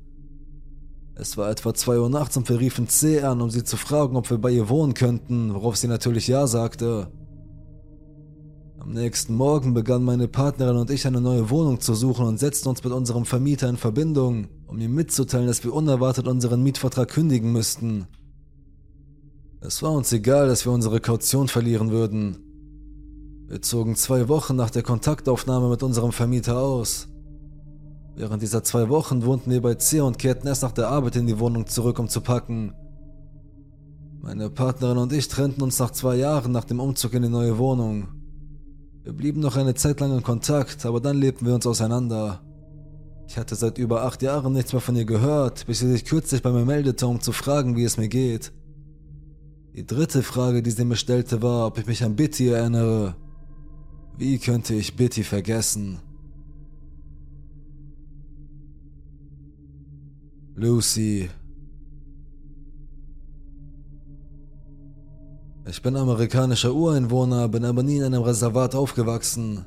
Es 1.17 1.37
war 1.37 1.51
etwa 1.51 1.73
zwei 1.75 1.99
Uhr 1.99 2.11
nachts 2.11 2.37
und 2.37 2.49
wir 2.49 2.59
riefen 2.59 2.89
C 2.89 3.21
an, 3.23 3.41
um 3.41 3.51
sie 3.51 3.63
zu 3.63 3.77
fragen, 3.77 4.17
ob 4.17 4.31
wir 4.31 4.39
bei 4.39 4.51
ihr 4.51 4.69
wohnen 4.69 4.95
könnten, 4.95 5.55
worauf 5.55 5.77
sie 5.77 5.87
natürlich 5.87 6.27
ja 6.27 6.47
sagte. 6.47 7.09
Am 8.81 8.93
nächsten 8.93 9.35
Morgen 9.35 9.75
begannen 9.75 10.05
meine 10.05 10.29
Partnerin 10.29 10.77
und 10.77 10.91
ich 10.91 11.07
eine 11.07 11.21
neue 11.21 11.49
Wohnung 11.51 11.81
zu 11.81 11.95
suchen 11.95 12.27
und 12.27 12.39
setzten 12.39 12.69
uns 12.69 12.83
mit 12.83 12.93
unserem 12.93 13.25
Vermieter 13.25 13.69
in 13.69 13.77
Verbindung, 13.77 14.49
um 14.67 14.79
ihm 14.79 14.95
mitzuteilen, 14.95 15.47
dass 15.47 15.65
wir 15.65 15.73
unerwartet 15.73 16.27
unseren 16.27 16.63
Mietvertrag 16.63 17.09
kündigen 17.09 17.53
müssten. 17.53 18.09
Es 19.61 19.83
war 19.83 19.93
uns 19.93 20.13
egal, 20.13 20.49
dass 20.49 20.67
wir 20.67 20.73
unsere 20.73 21.01
Kaution 21.01 21.49
verlieren 21.49 21.93
würden. 21.93 22.37
Wir 23.47 23.63
zogen 23.63 23.95
zwei 23.95 24.29
Wochen 24.29 24.57
nach 24.57 24.71
der 24.71 24.83
Kontaktaufnahme 24.83 25.71
mit 25.71 25.83
unserem 25.83 26.13
Vermieter 26.13 26.59
aus. 26.59 27.09
Während 28.17 28.43
dieser 28.43 28.63
zwei 28.63 28.89
Wochen 28.89 29.25
wohnten 29.25 29.51
wir 29.51 29.61
bei 29.61 29.75
C 29.75 30.01
und 30.01 30.19
kehrten 30.19 30.47
erst 30.47 30.63
nach 30.63 30.73
der 30.73 30.89
Arbeit 30.89 31.17
in 31.17 31.27
die 31.27 31.39
Wohnung 31.39 31.67
zurück, 31.67 31.99
um 31.99 32.09
zu 32.09 32.21
packen. 32.21 32.73
Meine 34.21 34.51
Partnerin 34.51 34.99
und 34.99 35.13
ich 35.13 35.29
trennten 35.29 35.63
uns 35.63 35.79
nach 35.79 35.91
zwei 35.91 36.17
Jahren 36.17 36.53
nach 36.53 36.65
dem 36.65 36.81
Umzug 36.81 37.15
in 37.15 37.23
die 37.23 37.29
neue 37.29 37.59
Wohnung. 37.59 38.09
Wir 39.03 39.13
blieben 39.13 39.41
noch 39.41 39.57
eine 39.57 39.75
Zeit 39.75 40.01
lang 40.01 40.17
in 40.17 40.23
Kontakt, 40.23 40.87
aber 40.87 41.01
dann 41.01 41.19
lebten 41.19 41.45
wir 41.45 41.55
uns 41.55 41.67
auseinander. 41.67 42.41
Ich 43.27 43.37
hatte 43.37 43.55
seit 43.55 43.79
über 43.79 44.03
acht 44.03 44.23
Jahren 44.23 44.53
nichts 44.53 44.73
mehr 44.73 44.81
von 44.81 44.97
ihr 44.97 45.05
gehört, 45.05 45.67
bis 45.67 45.81
sie 45.81 45.91
sich 45.91 46.05
kürzlich 46.05 46.41
bei 46.41 46.53
mir 46.53 46.65
meldete, 46.65 47.07
um 47.07 47.21
zu 47.21 47.33
fragen, 47.33 47.77
wie 47.77 47.85
es 47.85 47.99
mir 47.99 48.09
geht. 48.09 48.53
Die 49.75 49.87
dritte 49.87 50.23
Frage, 50.23 50.63
die 50.63 50.71
sie 50.71 50.85
mir 50.85 50.97
stellte, 50.97 51.43
war, 51.43 51.67
ob 51.67 51.79
ich 51.79 51.87
mich 51.87 52.05
an 52.05 52.17
Bitty 52.17 52.49
erinnere. 52.49 53.17
Wie 54.17 54.39
könnte 54.39 54.75
ich 54.75 54.95
Bitty 54.95 55.25
vergessen? 55.25 55.99
Lucy. 60.57 61.31
Ich 65.67 65.83
bin 65.83 65.97
amerikanischer 65.97 66.73
Ureinwohner, 66.73 67.49
bin 67.49 67.65
aber 67.65 67.83
nie 67.83 67.97
in 67.97 68.05
einem 68.05 68.23
Reservat 68.23 68.77
aufgewachsen. 68.77 69.65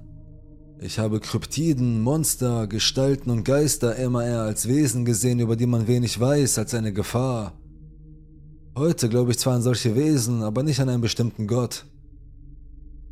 Ich 0.79 0.97
habe 0.97 1.19
Kryptiden, 1.19 1.99
Monster, 2.01 2.67
Gestalten 2.67 3.31
und 3.31 3.43
Geister 3.43 3.97
immer 3.97 4.25
eher 4.25 4.43
als 4.43 4.69
Wesen 4.69 5.03
gesehen, 5.03 5.39
über 5.41 5.57
die 5.57 5.65
man 5.65 5.87
wenig 5.87 6.17
weiß, 6.17 6.57
als 6.57 6.73
eine 6.73 6.93
Gefahr. 6.93 7.51
Heute 8.77 9.09
glaube 9.09 9.31
ich 9.31 9.39
zwar 9.39 9.55
an 9.55 9.61
solche 9.61 9.93
Wesen, 9.93 10.41
aber 10.41 10.63
nicht 10.63 10.79
an 10.79 10.87
einen 10.87 11.01
bestimmten 11.01 11.47
Gott. 11.47 11.85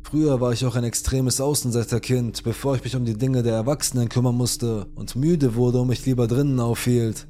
Früher 0.02 0.40
war 0.40 0.54
ich 0.54 0.64
auch 0.64 0.76
ein 0.76 0.84
extremes 0.84 1.42
Außenseiterkind, 1.42 2.42
bevor 2.42 2.76
ich 2.76 2.84
mich 2.84 2.96
um 2.96 3.04
die 3.04 3.18
Dinge 3.18 3.42
der 3.42 3.54
Erwachsenen 3.54 4.08
kümmern 4.08 4.36
musste 4.36 4.86
und 4.94 5.14
müde 5.14 5.56
wurde 5.56 5.80
und 5.80 5.88
mich 5.88 6.06
lieber 6.06 6.26
drinnen 6.26 6.58
aufhielt. 6.58 7.26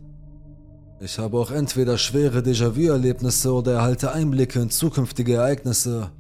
Ich 0.99 1.19
habe 1.19 1.39
auch 1.39 1.51
entweder 1.51 1.99
schwere 1.99 2.39
Déjà-vu-Erlebnisse 2.39 3.53
oder 3.53 3.75
erhalte 3.75 4.13
Einblicke 4.13 4.61
in 4.61 4.71
zukünftige 4.71 5.35
Ereignisse. 5.35 6.11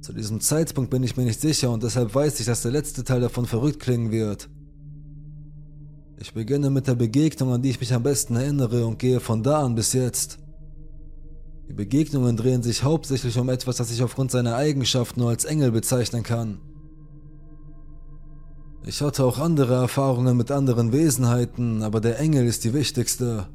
Zu 0.00 0.12
diesem 0.12 0.40
Zeitpunkt 0.40 0.90
bin 0.90 1.04
ich 1.04 1.16
mir 1.16 1.22
nicht 1.22 1.40
sicher 1.40 1.70
und 1.70 1.84
deshalb 1.84 2.12
weiß 2.12 2.40
ich, 2.40 2.46
dass 2.46 2.62
der 2.62 2.72
letzte 2.72 3.04
Teil 3.04 3.20
davon 3.20 3.46
verrückt 3.46 3.78
klingen 3.78 4.10
wird. 4.10 4.48
Ich 6.18 6.34
beginne 6.34 6.70
mit 6.70 6.88
der 6.88 6.96
Begegnung, 6.96 7.52
an 7.52 7.62
die 7.62 7.70
ich 7.70 7.80
mich 7.80 7.94
am 7.94 8.02
besten 8.02 8.34
erinnere 8.34 8.86
und 8.86 8.98
gehe 8.98 9.20
von 9.20 9.44
da 9.44 9.62
an 9.62 9.76
bis 9.76 9.92
jetzt. 9.92 10.38
Die 11.68 11.74
Begegnungen 11.74 12.36
drehen 12.36 12.64
sich 12.64 12.82
hauptsächlich 12.82 13.38
um 13.38 13.48
etwas, 13.48 13.76
das 13.76 13.92
ich 13.92 14.02
aufgrund 14.02 14.32
seiner 14.32 14.56
Eigenschaften 14.56 15.20
nur 15.20 15.30
als 15.30 15.44
Engel 15.44 15.70
bezeichnen 15.70 16.24
kann. 16.24 16.58
Ich 18.84 19.00
hatte 19.00 19.24
auch 19.24 19.38
andere 19.38 19.74
Erfahrungen 19.74 20.36
mit 20.36 20.50
anderen 20.50 20.92
Wesenheiten, 20.92 21.82
aber 21.82 22.00
der 22.00 22.18
Engel 22.18 22.46
ist 22.46 22.64
die 22.64 22.74
wichtigste. 22.74 23.48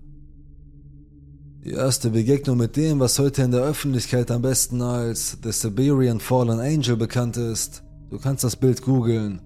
Die 1.64 1.74
erste 1.74 2.10
Begegnung 2.10 2.58
mit 2.58 2.76
dem, 2.76 3.00
was 3.00 3.20
heute 3.20 3.44
in 3.44 3.52
der 3.52 3.62
Öffentlichkeit 3.62 4.32
am 4.32 4.42
besten 4.42 4.82
als 4.82 5.38
The 5.44 5.52
Siberian 5.52 6.20
Fallen 6.20 6.60
Angel 6.60 6.98
bekannt 6.98 7.38
ist. 7.38 7.84
Du 8.10 8.18
kannst 8.18 8.44
das 8.44 8.56
Bild 8.56 8.82
googeln. 8.82 9.44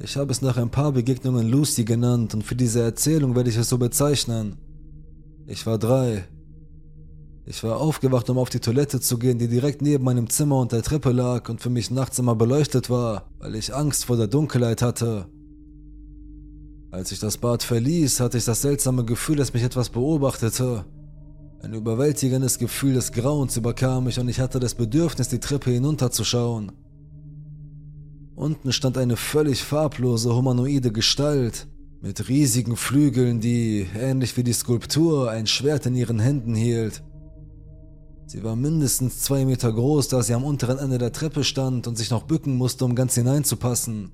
Ich 0.00 0.16
habe 0.16 0.30
es 0.30 0.40
nach 0.40 0.56
ein 0.56 0.70
paar 0.70 0.92
Begegnungen 0.92 1.48
Lucy 1.48 1.84
genannt 1.84 2.32
und 2.34 2.44
für 2.44 2.54
diese 2.54 2.80
Erzählung 2.80 3.34
werde 3.34 3.50
ich 3.50 3.56
es 3.56 3.68
so 3.68 3.76
bezeichnen. 3.76 4.56
Ich 5.48 5.66
war 5.66 5.78
drei. 5.78 6.28
Ich 7.44 7.64
war 7.64 7.80
aufgewacht, 7.80 8.30
um 8.30 8.38
auf 8.38 8.50
die 8.50 8.60
Toilette 8.60 9.00
zu 9.00 9.18
gehen, 9.18 9.38
die 9.38 9.48
direkt 9.48 9.82
neben 9.82 10.04
meinem 10.04 10.30
Zimmer 10.30 10.60
und 10.60 10.70
der 10.70 10.82
Treppe 10.82 11.10
lag 11.10 11.48
und 11.48 11.60
für 11.60 11.70
mich 11.70 11.90
nachts 11.90 12.20
immer 12.20 12.36
beleuchtet 12.36 12.88
war, 12.88 13.28
weil 13.40 13.56
ich 13.56 13.74
Angst 13.74 14.04
vor 14.04 14.16
der 14.16 14.28
Dunkelheit 14.28 14.80
hatte. 14.80 15.26
Als 16.94 17.10
ich 17.10 17.18
das 17.18 17.38
Bad 17.38 17.64
verließ, 17.64 18.20
hatte 18.20 18.38
ich 18.38 18.44
das 18.44 18.62
seltsame 18.62 19.04
Gefühl, 19.04 19.34
dass 19.34 19.52
mich 19.52 19.64
etwas 19.64 19.88
beobachtete. 19.88 20.84
Ein 21.60 21.74
überwältigendes 21.74 22.56
Gefühl 22.56 22.94
des 22.94 23.10
Grauens 23.10 23.56
überkam 23.56 24.04
mich 24.04 24.20
und 24.20 24.28
ich 24.28 24.38
hatte 24.38 24.60
das 24.60 24.76
Bedürfnis, 24.76 25.28
die 25.28 25.40
Treppe 25.40 25.72
hinunterzuschauen. 25.72 26.70
Unten 28.36 28.72
stand 28.72 28.96
eine 28.96 29.16
völlig 29.16 29.64
farblose 29.64 30.36
humanoide 30.36 30.92
Gestalt 30.92 31.66
mit 32.00 32.28
riesigen 32.28 32.76
Flügeln, 32.76 33.40
die, 33.40 33.88
ähnlich 33.98 34.36
wie 34.36 34.44
die 34.44 34.52
Skulptur, 34.52 35.32
ein 35.32 35.48
Schwert 35.48 35.86
in 35.86 35.96
ihren 35.96 36.20
Händen 36.20 36.54
hielt. 36.54 37.02
Sie 38.26 38.44
war 38.44 38.54
mindestens 38.54 39.18
zwei 39.18 39.44
Meter 39.44 39.72
groß, 39.72 40.06
da 40.06 40.22
sie 40.22 40.34
am 40.34 40.44
unteren 40.44 40.78
Ende 40.78 40.98
der 40.98 41.10
Treppe 41.10 41.42
stand 41.42 41.88
und 41.88 41.98
sich 41.98 42.10
noch 42.10 42.22
bücken 42.22 42.54
musste, 42.54 42.84
um 42.84 42.94
ganz 42.94 43.16
hineinzupassen. 43.16 44.12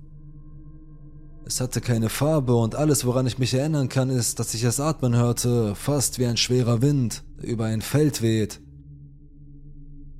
Es 1.44 1.60
hatte 1.60 1.80
keine 1.80 2.08
Farbe 2.08 2.54
und 2.54 2.74
alles, 2.74 3.04
woran 3.04 3.26
ich 3.26 3.38
mich 3.38 3.54
erinnern 3.54 3.88
kann, 3.88 4.10
ist, 4.10 4.38
dass 4.38 4.54
ich 4.54 4.62
es 4.62 4.78
atmen 4.78 5.16
hörte, 5.16 5.74
fast 5.74 6.18
wie 6.18 6.26
ein 6.26 6.36
schwerer 6.36 6.82
Wind, 6.82 7.24
der 7.38 7.48
über 7.48 7.64
ein 7.64 7.82
Feld 7.82 8.22
weht. 8.22 8.60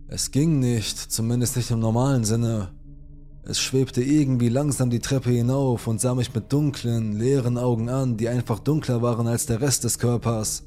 Es 0.09 0.33
ging 0.33 0.59
nicht, 0.59 0.99
zumindest 0.99 1.57
nicht 1.57 1.71
im 1.71 1.79
normalen 1.79 2.25
Sinne. 2.25 2.71
Es 3.45 3.61
schwebte 3.61 4.03
irgendwie 4.03 4.49
langsam 4.49 4.91
die 4.91 4.99
Treppe 4.99 5.31
hinauf 5.31 5.87
und 5.87 6.01
sah 6.01 6.15
mich 6.15 6.35
mit 6.35 6.53
dunklen, 6.53 7.13
leeren 7.17 7.59
Augen 7.59 7.89
an, 7.89 8.17
die 8.17 8.29
einfach 8.29 8.59
dunkler 8.59 9.03
waren 9.03 9.27
als 9.27 9.47
der 9.47 9.61
Rest 9.61 9.85
des 9.85 9.99
Körpers. 9.99 10.65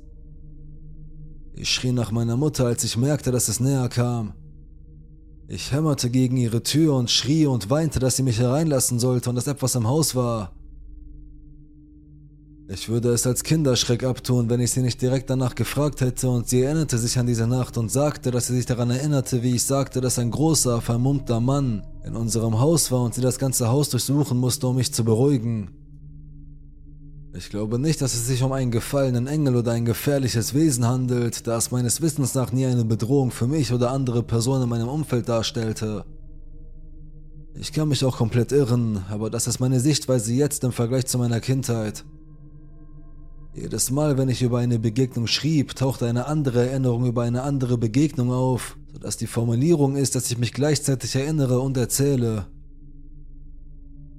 Ich 1.56 1.70
schrie 1.70 1.92
nach 1.92 2.12
meiner 2.12 2.38
Mutter, 2.38 2.66
als 2.66 2.84
ich 2.84 2.98
merkte, 2.98 3.32
dass 3.32 3.48
es 3.48 3.60
näher 3.60 3.90
kam. 3.90 4.34
Ich 5.54 5.72
hämmerte 5.72 6.10
gegen 6.10 6.36
ihre 6.36 6.64
Tür 6.64 6.96
und 6.96 7.12
schrie 7.12 7.46
und 7.46 7.70
weinte, 7.70 8.00
dass 8.00 8.16
sie 8.16 8.24
mich 8.24 8.40
hereinlassen 8.40 8.98
sollte 8.98 9.30
und 9.30 9.36
dass 9.36 9.46
etwas 9.46 9.76
im 9.76 9.88
Haus 9.88 10.16
war. 10.16 10.52
Ich 12.68 12.90
würde 12.90 13.10
es 13.10 13.28
als 13.28 13.44
Kinderschreck 13.44 14.04
abtun, 14.04 14.50
wenn 14.50 14.62
ich 14.62 14.72
sie 14.72 14.82
nicht 14.82 15.00
direkt 15.00 15.30
danach 15.30 15.54
gefragt 15.54 16.02
hätte 16.02 16.28
und 16.28 16.50
sie 16.50 16.64
erinnerte 16.64 16.98
sich 16.98 17.20
an 17.20 17.28
diese 17.28 17.46
Nacht 17.46 17.78
und 17.78 17.92
sagte, 17.92 18.32
dass 18.32 18.48
sie 18.48 18.56
sich 18.56 18.66
daran 18.66 18.90
erinnerte, 18.90 19.44
wie 19.44 19.54
ich 19.54 19.64
sagte, 19.64 20.02
dass 20.02 20.18
ein 20.18 20.32
großer, 20.32 20.82
vermummter 20.82 21.40
Mann 21.40 21.86
in 22.04 22.16
unserem 22.16 22.60
Haus 22.60 22.90
war 22.90 23.04
und 23.04 23.14
sie 23.14 23.22
das 23.22 23.38
ganze 23.38 23.68
Haus 23.68 23.90
durchsuchen 23.90 24.40
musste, 24.40 24.66
um 24.66 24.78
mich 24.78 24.92
zu 24.92 25.04
beruhigen. 25.04 25.83
Ich 27.36 27.50
glaube 27.50 27.80
nicht, 27.80 28.00
dass 28.02 28.14
es 28.14 28.28
sich 28.28 28.44
um 28.44 28.52
einen 28.52 28.70
gefallenen 28.70 29.26
Engel 29.26 29.56
oder 29.56 29.72
ein 29.72 29.86
gefährliches 29.86 30.54
Wesen 30.54 30.86
handelt, 30.86 31.48
da 31.48 31.58
es 31.58 31.72
meines 31.72 32.00
Wissens 32.00 32.36
nach 32.36 32.52
nie 32.52 32.68
eine 32.68 32.86
Bedrohung 32.86 33.32
für 33.32 33.48
mich 33.48 33.74
oder 33.74 33.90
andere 33.90 34.22
Personen 34.22 34.64
in 34.64 34.70
meinem 34.70 34.88
Umfeld 34.88 35.28
darstellte. 35.28 36.06
Ich 37.56 37.74
kann 37.74 37.88
mich 37.88 38.06
auch 38.06 38.18
komplett 38.18 38.52
irren, 38.52 39.04
aber 39.10 39.32
das 39.32 39.48
ist 39.48 39.60
meine 39.60 39.80
Sichtweise 39.80 40.32
jetzt 40.32 40.64
im 40.64 40.72
Vergleich 40.72 41.08
zu 41.08 41.18
meiner 41.18 41.40
Kindheit. 41.40 42.06
Jedes 43.56 43.90
Mal, 43.90 44.20
wenn 44.20 44.30
ich 44.30 44.44
über 44.44 44.60
eine 44.60 44.78
Begegnung 44.78 45.26
schrieb, 45.26 45.76
tauchte 45.76 46.06
eine 46.06 46.28
andere 46.28 46.70
Erinnerung 46.70 47.08
über 47.08 47.24
eine 47.24 47.42
andere 47.42 47.80
Begegnung 47.80 48.32
auf, 48.32 48.78
sodass 48.92 49.18
die 49.18 49.28
Formulierung 49.28 49.96
ist, 49.96 50.14
dass 50.14 50.30
ich 50.30 50.38
mich 50.38 50.54
gleichzeitig 50.54 51.16
erinnere 51.16 51.60
und 51.60 51.78
erzähle. 51.78 52.46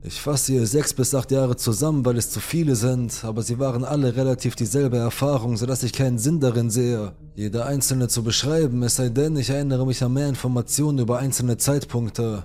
Ich 0.06 0.20
fasse 0.20 0.52
hier 0.52 0.66
sechs 0.66 0.92
bis 0.92 1.14
acht 1.14 1.30
Jahre 1.30 1.56
zusammen, 1.56 2.04
weil 2.04 2.18
es 2.18 2.28
zu 2.28 2.38
viele 2.38 2.76
sind, 2.76 3.24
aber 3.24 3.42
sie 3.42 3.58
waren 3.58 3.84
alle 3.84 4.14
relativ 4.14 4.54
dieselbe 4.54 4.98
Erfahrung, 4.98 5.56
sodass 5.56 5.82
ich 5.82 5.94
keinen 5.94 6.18
Sinn 6.18 6.40
darin 6.40 6.68
sehe, 6.68 7.12
jede 7.34 7.64
einzelne 7.64 8.08
zu 8.08 8.22
beschreiben, 8.22 8.82
es 8.82 8.96
sei 8.96 9.08
denn, 9.08 9.34
ich 9.38 9.48
erinnere 9.48 9.86
mich 9.86 10.02
an 10.02 10.12
mehr 10.12 10.28
Informationen 10.28 10.98
über 10.98 11.20
einzelne 11.20 11.56
Zeitpunkte. 11.56 12.44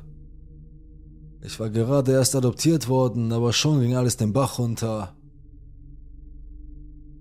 Ich 1.41 1.59
war 1.59 1.69
gerade 1.69 2.13
erst 2.13 2.33
adoptiert 2.33 2.87
worden, 2.87 3.33
aber 3.33 3.51
schon 3.51 3.81
ging 3.81 3.97
alles 3.97 4.15
den 4.15 4.31
Bach 4.31 4.57
runter. 4.57 5.17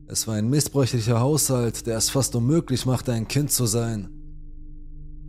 Es 0.06 0.28
war 0.28 0.36
ein 0.36 0.48
missbräuchlicher 0.48 1.18
Haushalt, 1.18 1.84
der 1.88 1.96
es 1.96 2.10
fast 2.10 2.36
unmöglich 2.36 2.86
machte, 2.86 3.12
ein 3.12 3.26
Kind 3.26 3.50
zu 3.50 3.66
sein. 3.66 4.08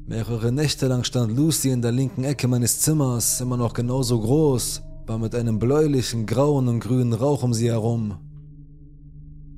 Mehrere 0.05 0.51
Nächte 0.51 0.85
lang 0.87 1.03
stand 1.03 1.35
Lucy 1.35 1.71
in 1.71 1.81
der 1.81 1.91
linken 1.91 2.23
Ecke 2.23 2.47
meines 2.47 2.81
Zimmers, 2.81 3.41
immer 3.41 3.57
noch 3.57 3.73
genauso 3.73 4.19
groß, 4.19 4.83
war 5.09 5.17
mit 5.17 5.33
einem 5.33 5.57
bläulichen, 5.57 6.27
grauen 6.27 6.67
und 6.67 6.81
grünen 6.81 7.13
Rauch 7.13 7.41
um 7.41 7.51
sie 7.51 7.69
herum. 7.69 8.19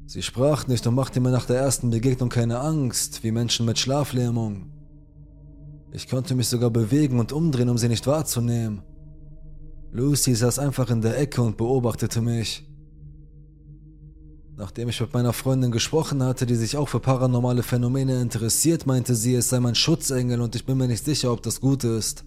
Sie 0.05 0.21
sprach 0.21 0.65
nicht 0.67 0.87
und 0.87 0.95
machte 0.95 1.19
mir 1.19 1.29
nach 1.29 1.45
der 1.45 1.57
ersten 1.57 1.89
Begegnung 1.89 2.29
keine 2.29 2.61
Angst, 2.61 3.21
wie 3.23 3.31
Menschen 3.31 3.65
mit 3.65 3.77
Schlaflähmung. 3.77 4.71
Ich 5.91 6.07
konnte 6.07 6.35
mich 6.35 6.47
sogar 6.47 6.69
bewegen 6.69 7.19
und 7.19 7.33
umdrehen, 7.33 7.67
um 7.67 7.77
sie 7.77 7.89
nicht 7.89 8.07
wahrzunehmen. 8.07 8.81
Lucy 9.91 10.35
saß 10.35 10.57
einfach 10.57 10.89
in 10.89 11.01
der 11.01 11.19
Ecke 11.19 11.41
und 11.41 11.57
beobachtete 11.57 12.21
mich. 12.21 12.65
Nachdem 14.55 14.87
ich 14.87 15.01
mit 15.01 15.13
meiner 15.13 15.33
Freundin 15.33 15.71
gesprochen 15.71 16.23
hatte, 16.23 16.45
die 16.45 16.55
sich 16.55 16.77
auch 16.77 16.87
für 16.87 17.01
paranormale 17.01 17.63
Phänomene 17.63 18.21
interessiert, 18.21 18.85
meinte 18.85 19.15
sie, 19.15 19.35
es 19.35 19.49
sei 19.49 19.59
mein 19.59 19.75
Schutzengel 19.75 20.39
und 20.39 20.55
ich 20.55 20.65
bin 20.65 20.77
mir 20.77 20.87
nicht 20.87 21.03
sicher, 21.03 21.33
ob 21.33 21.41
das 21.43 21.59
gut 21.59 21.83
ist. 21.83 22.23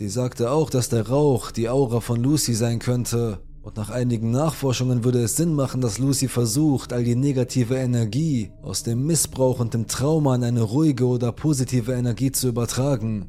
Sie 0.00 0.08
sagte 0.08 0.50
auch, 0.50 0.70
dass 0.70 0.88
der 0.88 1.08
Rauch 1.08 1.50
die 1.50 1.68
Aura 1.68 2.00
von 2.00 2.22
Lucy 2.22 2.54
sein 2.54 2.78
könnte, 2.78 3.40
und 3.60 3.76
nach 3.76 3.90
einigen 3.90 4.30
Nachforschungen 4.30 5.04
würde 5.04 5.22
es 5.22 5.36
Sinn 5.36 5.52
machen, 5.52 5.82
dass 5.82 5.98
Lucy 5.98 6.26
versucht, 6.28 6.94
all 6.94 7.04
die 7.04 7.16
negative 7.16 7.74
Energie 7.74 8.50
aus 8.62 8.82
dem 8.82 9.04
Missbrauch 9.04 9.60
und 9.60 9.74
dem 9.74 9.88
Trauma 9.88 10.36
in 10.36 10.44
eine 10.44 10.62
ruhige 10.62 11.06
oder 11.06 11.32
positive 11.32 11.92
Energie 11.92 12.32
zu 12.32 12.48
übertragen. 12.48 13.26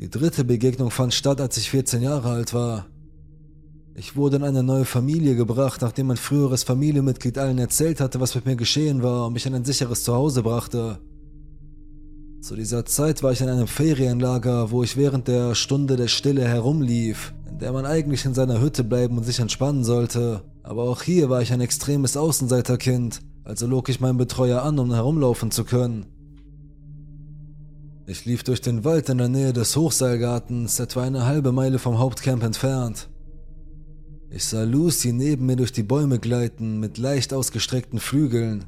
Die 0.00 0.08
dritte 0.08 0.44
Begegnung 0.44 0.90
fand 0.90 1.12
statt, 1.12 1.42
als 1.42 1.58
ich 1.58 1.68
14 1.68 2.00
Jahre 2.00 2.30
alt 2.30 2.54
war. 2.54 2.86
Ich 3.94 4.16
wurde 4.16 4.36
in 4.36 4.44
eine 4.44 4.62
neue 4.62 4.86
Familie 4.86 5.36
gebracht, 5.36 5.82
nachdem 5.82 6.06
mein 6.06 6.16
früheres 6.16 6.62
Familienmitglied 6.62 7.36
allen 7.36 7.58
erzählt 7.58 8.00
hatte, 8.00 8.18
was 8.18 8.34
mit 8.34 8.46
mir 8.46 8.56
geschehen 8.56 9.02
war 9.02 9.26
und 9.26 9.34
mich 9.34 9.44
in 9.44 9.54
ein 9.54 9.66
sicheres 9.66 10.04
Zuhause 10.04 10.42
brachte. 10.42 11.00
Zu 12.44 12.56
dieser 12.56 12.84
Zeit 12.84 13.22
war 13.22 13.32
ich 13.32 13.40
in 13.40 13.48
einem 13.48 13.66
Ferienlager, 13.66 14.70
wo 14.70 14.82
ich 14.82 14.98
während 14.98 15.28
der 15.28 15.54
Stunde 15.54 15.96
der 15.96 16.08
Stille 16.08 16.46
herumlief, 16.46 17.32
in 17.48 17.58
der 17.58 17.72
man 17.72 17.86
eigentlich 17.86 18.26
in 18.26 18.34
seiner 18.34 18.60
Hütte 18.60 18.84
bleiben 18.84 19.16
und 19.16 19.24
sich 19.24 19.40
entspannen 19.40 19.82
sollte. 19.82 20.42
Aber 20.62 20.82
auch 20.82 21.00
hier 21.00 21.30
war 21.30 21.40
ich 21.40 21.54
ein 21.54 21.62
extremes 21.62 22.18
Außenseiterkind, 22.18 23.22
also 23.44 23.66
log 23.66 23.88
ich 23.88 23.98
meinen 23.98 24.18
Betreuer 24.18 24.62
an, 24.62 24.78
um 24.78 24.92
herumlaufen 24.92 25.52
zu 25.52 25.64
können. 25.64 26.04
Ich 28.06 28.26
lief 28.26 28.44
durch 28.44 28.60
den 28.60 28.84
Wald 28.84 29.08
in 29.08 29.16
der 29.16 29.30
Nähe 29.30 29.54
des 29.54 29.74
Hochseilgartens, 29.74 30.78
etwa 30.80 31.02
eine 31.02 31.24
halbe 31.24 31.50
Meile 31.50 31.78
vom 31.78 31.98
Hauptcamp 31.98 32.42
entfernt. 32.42 33.08
Ich 34.28 34.44
sah 34.44 34.64
Lucy 34.64 35.14
neben 35.14 35.46
mir 35.46 35.56
durch 35.56 35.72
die 35.72 35.82
Bäume 35.82 36.18
gleiten 36.18 36.78
mit 36.78 36.98
leicht 36.98 37.32
ausgestreckten 37.32 38.00
Flügeln. 38.00 38.66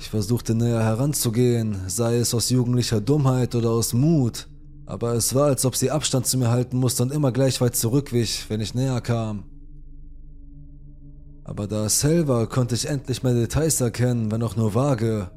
Ich 0.00 0.10
versuchte 0.10 0.54
näher 0.54 0.84
heranzugehen, 0.84 1.76
sei 1.88 2.18
es 2.18 2.32
aus 2.32 2.50
jugendlicher 2.50 3.00
Dummheit 3.00 3.56
oder 3.56 3.70
aus 3.70 3.92
Mut, 3.92 4.48
aber 4.86 5.14
es 5.14 5.34
war, 5.34 5.46
als 5.46 5.64
ob 5.66 5.74
sie 5.74 5.90
Abstand 5.90 6.24
zu 6.24 6.38
mir 6.38 6.50
halten 6.50 6.76
musste 6.76 7.02
und 7.02 7.12
immer 7.12 7.32
gleich 7.32 7.60
weit 7.60 7.74
zurückwich, 7.74 8.44
wenn 8.48 8.60
ich 8.60 8.74
näher 8.74 9.00
kam. 9.00 9.42
Aber 11.42 11.66
da 11.66 11.86
es 11.86 12.04
hell 12.04 12.28
war, 12.28 12.46
konnte 12.46 12.76
ich 12.76 12.86
endlich 12.86 13.24
mehr 13.24 13.34
Details 13.34 13.80
erkennen, 13.80 14.30
wenn 14.30 14.42
auch 14.42 14.54
nur 14.54 14.74
vage. 14.74 15.32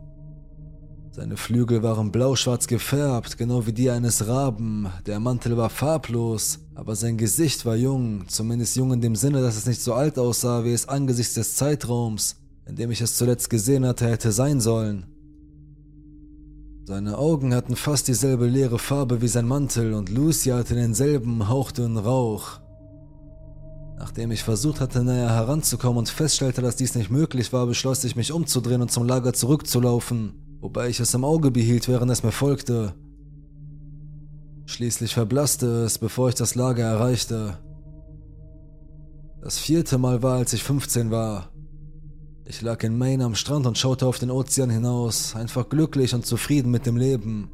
Seine 1.10 1.38
Flügel 1.38 1.82
waren 1.82 2.12
blau-schwarz 2.12 2.68
gefärbt, 2.68 3.38
genau 3.40 3.66
wie 3.66 3.74
die 3.74 3.90
eines 3.90 4.28
Raben. 4.28 4.88
Der 5.08 5.20
Mantel 5.20 5.58
war 5.58 5.72
farblos, 5.72 6.60
aber 6.76 6.96
sein 6.96 7.18
Gesicht 7.18 7.66
war 7.66 7.76
jung, 7.76 8.28
zumindest 8.28 8.76
jung 8.76 8.94
in 8.94 9.02
dem 9.02 9.16
Sinne, 9.16 9.42
dass 9.42 9.58
es 9.58 9.66
nicht 9.66 9.82
so 9.82 9.96
alt 9.96 10.20
aussah, 10.20 10.64
wie 10.64 10.72
es 10.72 10.88
angesichts 10.88 11.34
des 11.34 11.56
Zeitraums, 11.56 12.41
in 12.72 12.76
dem 12.76 12.90
ich 12.90 13.02
es 13.02 13.16
zuletzt 13.16 13.52
gesehen 13.52 13.86
hatte, 13.86 14.08
hätte 14.08 14.32
sein 14.32 14.60
sollen. 14.60 15.06
Seine 16.86 17.20
Augen 17.20 17.54
hatten 17.54 17.76
fast 17.76 18.08
dieselbe 18.08 18.48
leere 18.48 18.80
Farbe 18.80 19.22
wie 19.22 19.28
sein 19.28 19.48
Mantel 19.48 19.94
und 19.94 20.10
Lucy 20.10 20.50
hatte 20.50 20.74
denselben 20.74 21.48
hauchdünnen 21.48 22.00
Rauch. 22.00 22.60
Nachdem 24.00 24.32
ich 24.32 24.44
versucht 24.44 24.80
hatte, 24.80 25.04
näher 25.04 25.30
heranzukommen 25.30 26.00
und 26.00 26.10
feststellte, 26.10 26.64
dass 26.64 26.76
dies 26.76 26.96
nicht 26.96 27.12
möglich 27.12 27.54
war, 27.54 27.68
beschloss 27.68 28.04
ich 28.04 28.16
mich 28.16 28.32
umzudrehen 28.32 28.82
und 28.82 28.92
zum 28.92 29.06
Lager 29.06 29.32
zurückzulaufen 29.34 30.42
wobei 30.62 30.90
ich 30.90 31.00
es 31.00 31.14
im 31.14 31.26
Auge 31.26 31.52
behielt, 31.52 31.88
während 31.88 32.12
es 32.12 32.24
mir 32.24 32.32
folgte. 32.32 32.94
Schließlich 34.66 35.14
verblasste 35.14 35.84
es, 35.84 35.98
bevor 35.98 36.30
ich 36.30 36.36
das 36.36 36.56
Lager 36.56 36.84
erreichte. 36.84 37.58
Das 39.42 39.58
vierte 39.58 39.98
Mal 39.98 40.22
war, 40.22 40.38
als 40.38 40.54
ich 40.54 40.64
15 40.64 41.10
war. 41.10 41.51
Ich 42.46 42.62
lag 42.62 42.84
in 42.84 42.98
Maine 42.98 43.26
am 43.26 43.36
Strand 43.36 43.66
und 43.68 43.78
schaute 43.78 44.08
auf 44.08 44.20
den 44.20 44.32
Ozean 44.32 44.70
hinaus, 44.70 45.36
einfach 45.36 45.70
glücklich 45.70 46.14
und 46.14 46.26
zufrieden 46.26 46.72
mit 46.72 46.86
dem 46.86 46.98
Leben. 46.98 47.50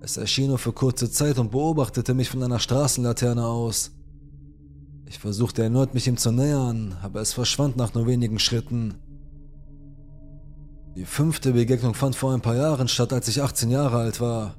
Es 0.00 0.16
erschien 0.16 0.48
nur 0.48 0.58
für 0.58 0.72
kurze 0.72 1.10
Zeit 1.10 1.38
und 1.38 1.50
beobachtete 1.50 2.14
mich 2.14 2.30
von 2.30 2.42
einer 2.42 2.60
Straßenlaterne 2.60 3.44
aus. 3.44 3.90
Ich 5.06 5.18
versuchte 5.18 5.62
erneut 5.62 5.94
mich 5.94 6.06
ihm 6.06 6.16
zu 6.16 6.30
nähern, 6.30 6.96
aber 7.02 7.20
es 7.20 7.32
verschwand 7.32 7.76
nach 7.76 7.94
nur 7.94 8.06
wenigen 8.06 8.38
Schritten. 8.38 8.94
Die 10.94 11.04
fünfte 11.04 11.52
Begegnung 11.52 11.94
fand 11.94 12.14
vor 12.14 12.32
ein 12.32 12.40
paar 12.40 12.56
Jahren 12.56 12.88
statt, 12.88 13.12
als 13.12 13.28
ich 13.28 13.42
18 13.42 13.70
Jahre 13.70 13.98
alt 13.98 14.20
war. 14.20 14.54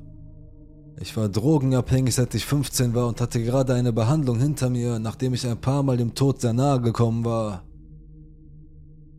Ich 0.99 1.15
war 1.15 1.29
drogenabhängig, 1.29 2.15
seit 2.15 2.35
ich 2.35 2.45
15 2.45 2.93
war 2.93 3.07
und 3.07 3.21
hatte 3.21 3.41
gerade 3.41 3.73
eine 3.73 3.93
Behandlung 3.93 4.39
hinter 4.39 4.69
mir, 4.69 4.99
nachdem 4.99 5.33
ich 5.33 5.47
ein 5.47 5.61
paar 5.61 5.83
Mal 5.83 5.95
dem 5.95 6.15
Tod 6.15 6.41
sehr 6.41 6.53
nahe 6.53 6.81
gekommen 6.81 7.23
war. 7.23 7.63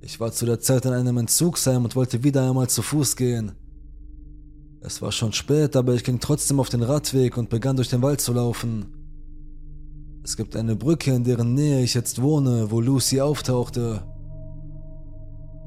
Ich 0.02 0.18
war 0.18 0.32
zu 0.32 0.46
der 0.46 0.60
Zeit 0.60 0.86
in 0.86 0.92
einem 0.92 1.18
Entzugsheim 1.18 1.84
und 1.84 1.94
wollte 1.94 2.24
wieder 2.24 2.48
einmal 2.48 2.68
zu 2.68 2.80
Fuß 2.80 3.16
gehen. 3.16 3.52
Es 4.80 5.02
war 5.02 5.12
schon 5.12 5.34
spät, 5.34 5.76
aber 5.76 5.94
ich 5.94 6.04
ging 6.04 6.20
trotzdem 6.20 6.58
auf 6.58 6.70
den 6.70 6.82
Radweg 6.82 7.36
und 7.36 7.50
begann 7.50 7.76
durch 7.76 7.90
den 7.90 8.00
Wald 8.00 8.20
zu 8.22 8.32
laufen. 8.32 8.86
Es 10.24 10.38
gibt 10.38 10.56
eine 10.56 10.74
Brücke, 10.74 11.12
in 11.12 11.24
deren 11.24 11.52
Nähe 11.54 11.82
ich 11.82 11.92
jetzt 11.92 12.22
wohne, 12.22 12.70
wo 12.70 12.80
Lucy 12.80 13.20
auftauchte. 13.20 14.02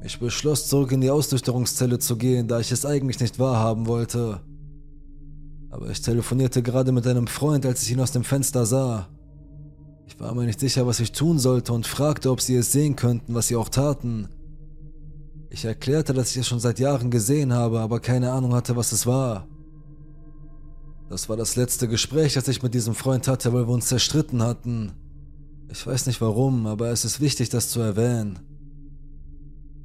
Ich 0.02 0.18
beschloss, 0.18 0.68
zurück 0.68 0.90
in 0.90 1.00
die 1.00 1.10
Ausnüchterungszelle 1.10 2.00
zu 2.00 2.16
gehen, 2.16 2.48
da 2.48 2.58
ich 2.58 2.72
es 2.72 2.84
eigentlich 2.84 3.20
nicht 3.20 3.38
wahrhaben 3.38 3.86
wollte. 3.86 4.40
Aber 5.70 5.90
ich 5.90 6.02
telefonierte 6.02 6.62
gerade 6.62 6.92
mit 6.92 7.06
einem 7.06 7.28
Freund, 7.28 7.64
als 7.66 7.82
ich 7.84 7.92
ihn 7.92 8.00
aus 8.00 8.12
dem 8.12 8.24
Fenster 8.24 8.66
sah. 8.66 9.08
Ich 10.06 10.20
war 10.20 10.34
mir 10.34 10.44
nicht 10.44 10.60
sicher, 10.60 10.86
was 10.86 11.00
ich 11.00 11.12
tun 11.12 11.38
sollte 11.38 11.72
und 11.72 11.86
fragte, 11.86 12.30
ob 12.30 12.40
sie 12.40 12.56
es 12.56 12.72
sehen 12.72 12.96
könnten, 12.96 13.34
was 13.34 13.48
sie 13.48 13.56
auch 13.56 13.68
taten. 13.68 14.28
Ich 15.50 15.64
erklärte, 15.64 16.12
dass 16.12 16.32
ich 16.32 16.38
es 16.38 16.48
schon 16.48 16.60
seit 16.60 16.78
Jahren 16.78 17.10
gesehen 17.10 17.52
habe, 17.52 17.80
aber 17.80 18.00
keine 18.00 18.32
Ahnung 18.32 18.54
hatte, 18.54 18.76
was 18.76 18.92
es 18.92 19.06
war. 19.06 19.46
Das 21.08 21.28
war 21.28 21.36
das 21.36 21.56
letzte 21.56 21.86
Gespräch, 21.86 22.34
das 22.34 22.48
ich 22.48 22.62
mit 22.62 22.74
diesem 22.74 22.94
Freund 22.94 23.28
hatte, 23.28 23.52
weil 23.52 23.68
wir 23.68 23.74
uns 23.74 23.86
zerstritten 23.86 24.42
hatten. 24.42 24.92
Ich 25.70 25.86
weiß 25.86 26.06
nicht 26.06 26.20
warum, 26.20 26.66
aber 26.66 26.88
es 26.90 27.04
ist 27.04 27.20
wichtig, 27.20 27.50
das 27.50 27.68
zu 27.68 27.80
erwähnen. 27.80 28.40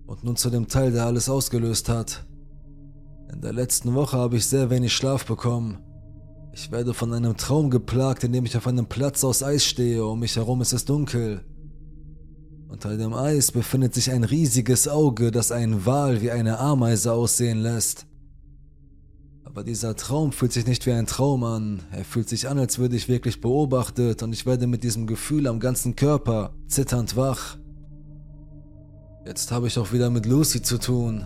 Und 0.05 0.23
nun 0.23 0.35
zu 0.35 0.49
dem 0.49 0.67
Teil, 0.67 0.91
der 0.91 1.05
alles 1.05 1.29
ausgelöst 1.29 1.89
hat. 1.89 2.25
In 3.31 3.41
der 3.41 3.53
letzten 3.53 3.93
Woche 3.93 4.17
habe 4.17 4.37
ich 4.37 4.47
sehr 4.47 4.69
wenig 4.69 4.93
Schlaf 4.93 5.25
bekommen. 5.25 5.77
Ich 6.61 6.71
werde 6.71 6.93
von 6.93 7.13
einem 7.13 7.37
Traum 7.37 7.69
geplagt, 7.69 8.25
in 8.25 8.33
dem 8.33 8.45
ich 8.45 8.57
auf 8.57 8.67
einem 8.67 8.85
Platz 8.85 9.23
aus 9.23 9.43
Eis 9.43 9.63
stehe, 9.63 10.05
um 10.05 10.19
mich 10.19 10.35
herum 10.35 10.59
ist 10.59 10.73
es 10.73 10.83
dunkel. 10.83 11.41
Unter 12.67 12.97
dem 12.97 13.13
Eis 13.13 13.53
befindet 13.53 13.93
sich 13.93 14.11
ein 14.11 14.25
riesiges 14.25 14.89
Auge, 14.89 15.31
das 15.31 15.53
einen 15.53 15.85
Wal 15.85 16.21
wie 16.21 16.31
eine 16.31 16.59
Ameise 16.59 17.13
aussehen 17.13 17.59
lässt. 17.59 18.07
Aber 19.45 19.63
dieser 19.63 19.95
Traum 19.95 20.33
fühlt 20.33 20.51
sich 20.51 20.67
nicht 20.67 20.85
wie 20.85 20.91
ein 20.91 21.07
Traum 21.07 21.45
an. 21.45 21.83
Er 21.91 22.03
fühlt 22.03 22.27
sich 22.27 22.49
an, 22.49 22.59
als 22.59 22.77
würde 22.77 22.97
ich 22.97 23.07
wirklich 23.07 23.39
beobachtet 23.39 24.21
und 24.21 24.33
ich 24.33 24.45
werde 24.45 24.67
mit 24.67 24.83
diesem 24.83 25.07
Gefühl 25.07 25.47
am 25.47 25.61
ganzen 25.61 25.95
Körper 25.95 26.53
zitternd 26.67 27.15
wach. 27.15 27.57
Jetzt 29.25 29.49
habe 29.53 29.67
ich 29.67 29.79
auch 29.79 29.93
wieder 29.93 30.09
mit 30.09 30.25
Lucy 30.25 30.61
zu 30.61 30.77
tun. 30.77 31.25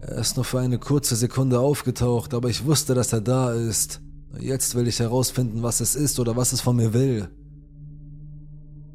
Er 0.00 0.18
ist 0.18 0.36
nur 0.36 0.44
für 0.44 0.60
eine 0.60 0.78
kurze 0.78 1.16
Sekunde 1.16 1.58
aufgetaucht, 1.58 2.34
aber 2.34 2.48
ich 2.48 2.64
wusste, 2.64 2.94
dass 2.94 3.12
er 3.12 3.20
da 3.20 3.52
ist. 3.52 4.00
Jetzt 4.38 4.74
will 4.74 4.86
ich 4.86 5.00
herausfinden, 5.00 5.62
was 5.62 5.80
es 5.80 5.94
ist 5.94 6.20
oder 6.20 6.36
was 6.36 6.52
es 6.52 6.60
von 6.60 6.76
mir 6.76 6.92
will. 6.92 7.28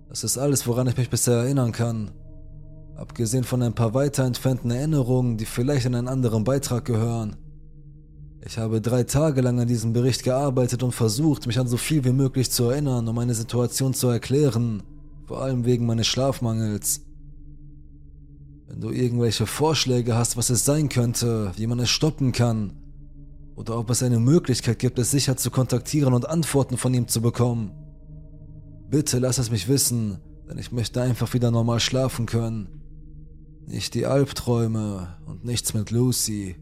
Das 0.10 0.24
ist 0.24 0.38
alles, 0.38 0.68
woran 0.68 0.88
ich 0.88 0.98
mich 0.98 1.10
bisher 1.10 1.38
erinnern 1.38 1.72
kann. 1.72 2.12
Abgesehen 2.96 3.44
von 3.44 3.62
ein 3.64 3.74
paar 3.74 3.94
weiter 3.94 4.24
entfernten 4.24 4.70
Erinnerungen, 4.70 5.38
die 5.38 5.46
vielleicht 5.46 5.86
in 5.86 5.96
einen 5.96 6.08
anderen 6.08 6.44
Beitrag 6.44 6.86
gehören. 6.86 7.36
Ich 8.46 8.58
habe 8.58 8.82
drei 8.82 9.04
Tage 9.04 9.42
lang 9.42 9.60
an 9.60 9.68
diesem 9.68 9.94
Bericht 9.94 10.24
gearbeitet 10.24 10.84
und 10.84 10.92
versucht, 10.92 11.48
mich 11.48 11.58
an 11.60 11.68
so 11.68 11.78
viel 11.78 12.04
wie 12.04 12.12
möglich 12.12 12.52
zu 12.52 12.66
erinnern, 12.66 13.08
um 13.08 13.16
meine 13.16 13.34
Situation 13.34 13.94
zu 13.94 14.10
erklären, 14.10 14.84
vor 15.26 15.42
allem 15.42 15.66
wegen 15.66 15.86
meines 15.86 16.08
Schlafmangels. 16.08 17.02
Wenn 18.68 18.82
du 18.82 18.92
irgendwelche 18.92 19.48
Vorschläge 19.48 20.16
hast, 20.16 20.38
was 20.38 20.50
es 20.50 20.66
sein 20.66 20.90
könnte, 20.90 21.54
wie 21.56 21.68
man 21.68 21.80
es 21.80 21.90
stoppen 21.90 22.34
kann, 22.34 22.74
oder 23.56 23.78
ob 23.78 23.90
es 23.90 24.04
eine 24.04 24.20
Möglichkeit 24.20 24.80
gibt, 24.80 24.98
es 25.00 25.12
sicher 25.12 25.38
zu 25.38 25.52
kontaktieren 25.52 26.14
und 26.14 26.28
Antworten 26.28 26.78
von 26.78 26.94
ihm 26.94 27.08
zu 27.08 27.22
bekommen, 27.22 27.72
bitte 28.90 29.20
lass 29.20 29.38
es 29.38 29.52
mich 29.52 29.68
wissen, 29.68 30.20
denn 30.50 30.58
ich 30.58 30.72
möchte 30.72 31.02
einfach 31.02 31.34
wieder 31.34 31.52
normal 31.52 31.80
schlafen 31.80 32.26
können. 32.26 32.82
Nicht 33.66 33.94
die 33.94 34.06
Albträume 34.06 35.18
und 35.26 35.46
nichts 35.46 35.74
mit 35.74 35.92
Lucy. 35.92 36.56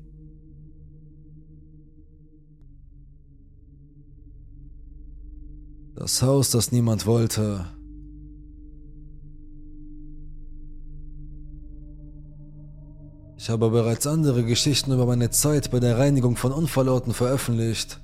Das 5.95 6.21
Haus, 6.21 6.51
das 6.51 6.71
niemand 6.71 7.05
wollte. 7.05 7.65
Ich 13.43 13.49
habe 13.49 13.71
bereits 13.71 14.05
andere 14.05 14.43
Geschichten 14.43 14.91
über 14.91 15.07
meine 15.07 15.31
Zeit 15.31 15.71
bei 15.71 15.79
der 15.79 15.97
Reinigung 15.97 16.35
von 16.35 16.51
Unfallorten 16.51 17.11
veröffentlicht. 17.11 17.99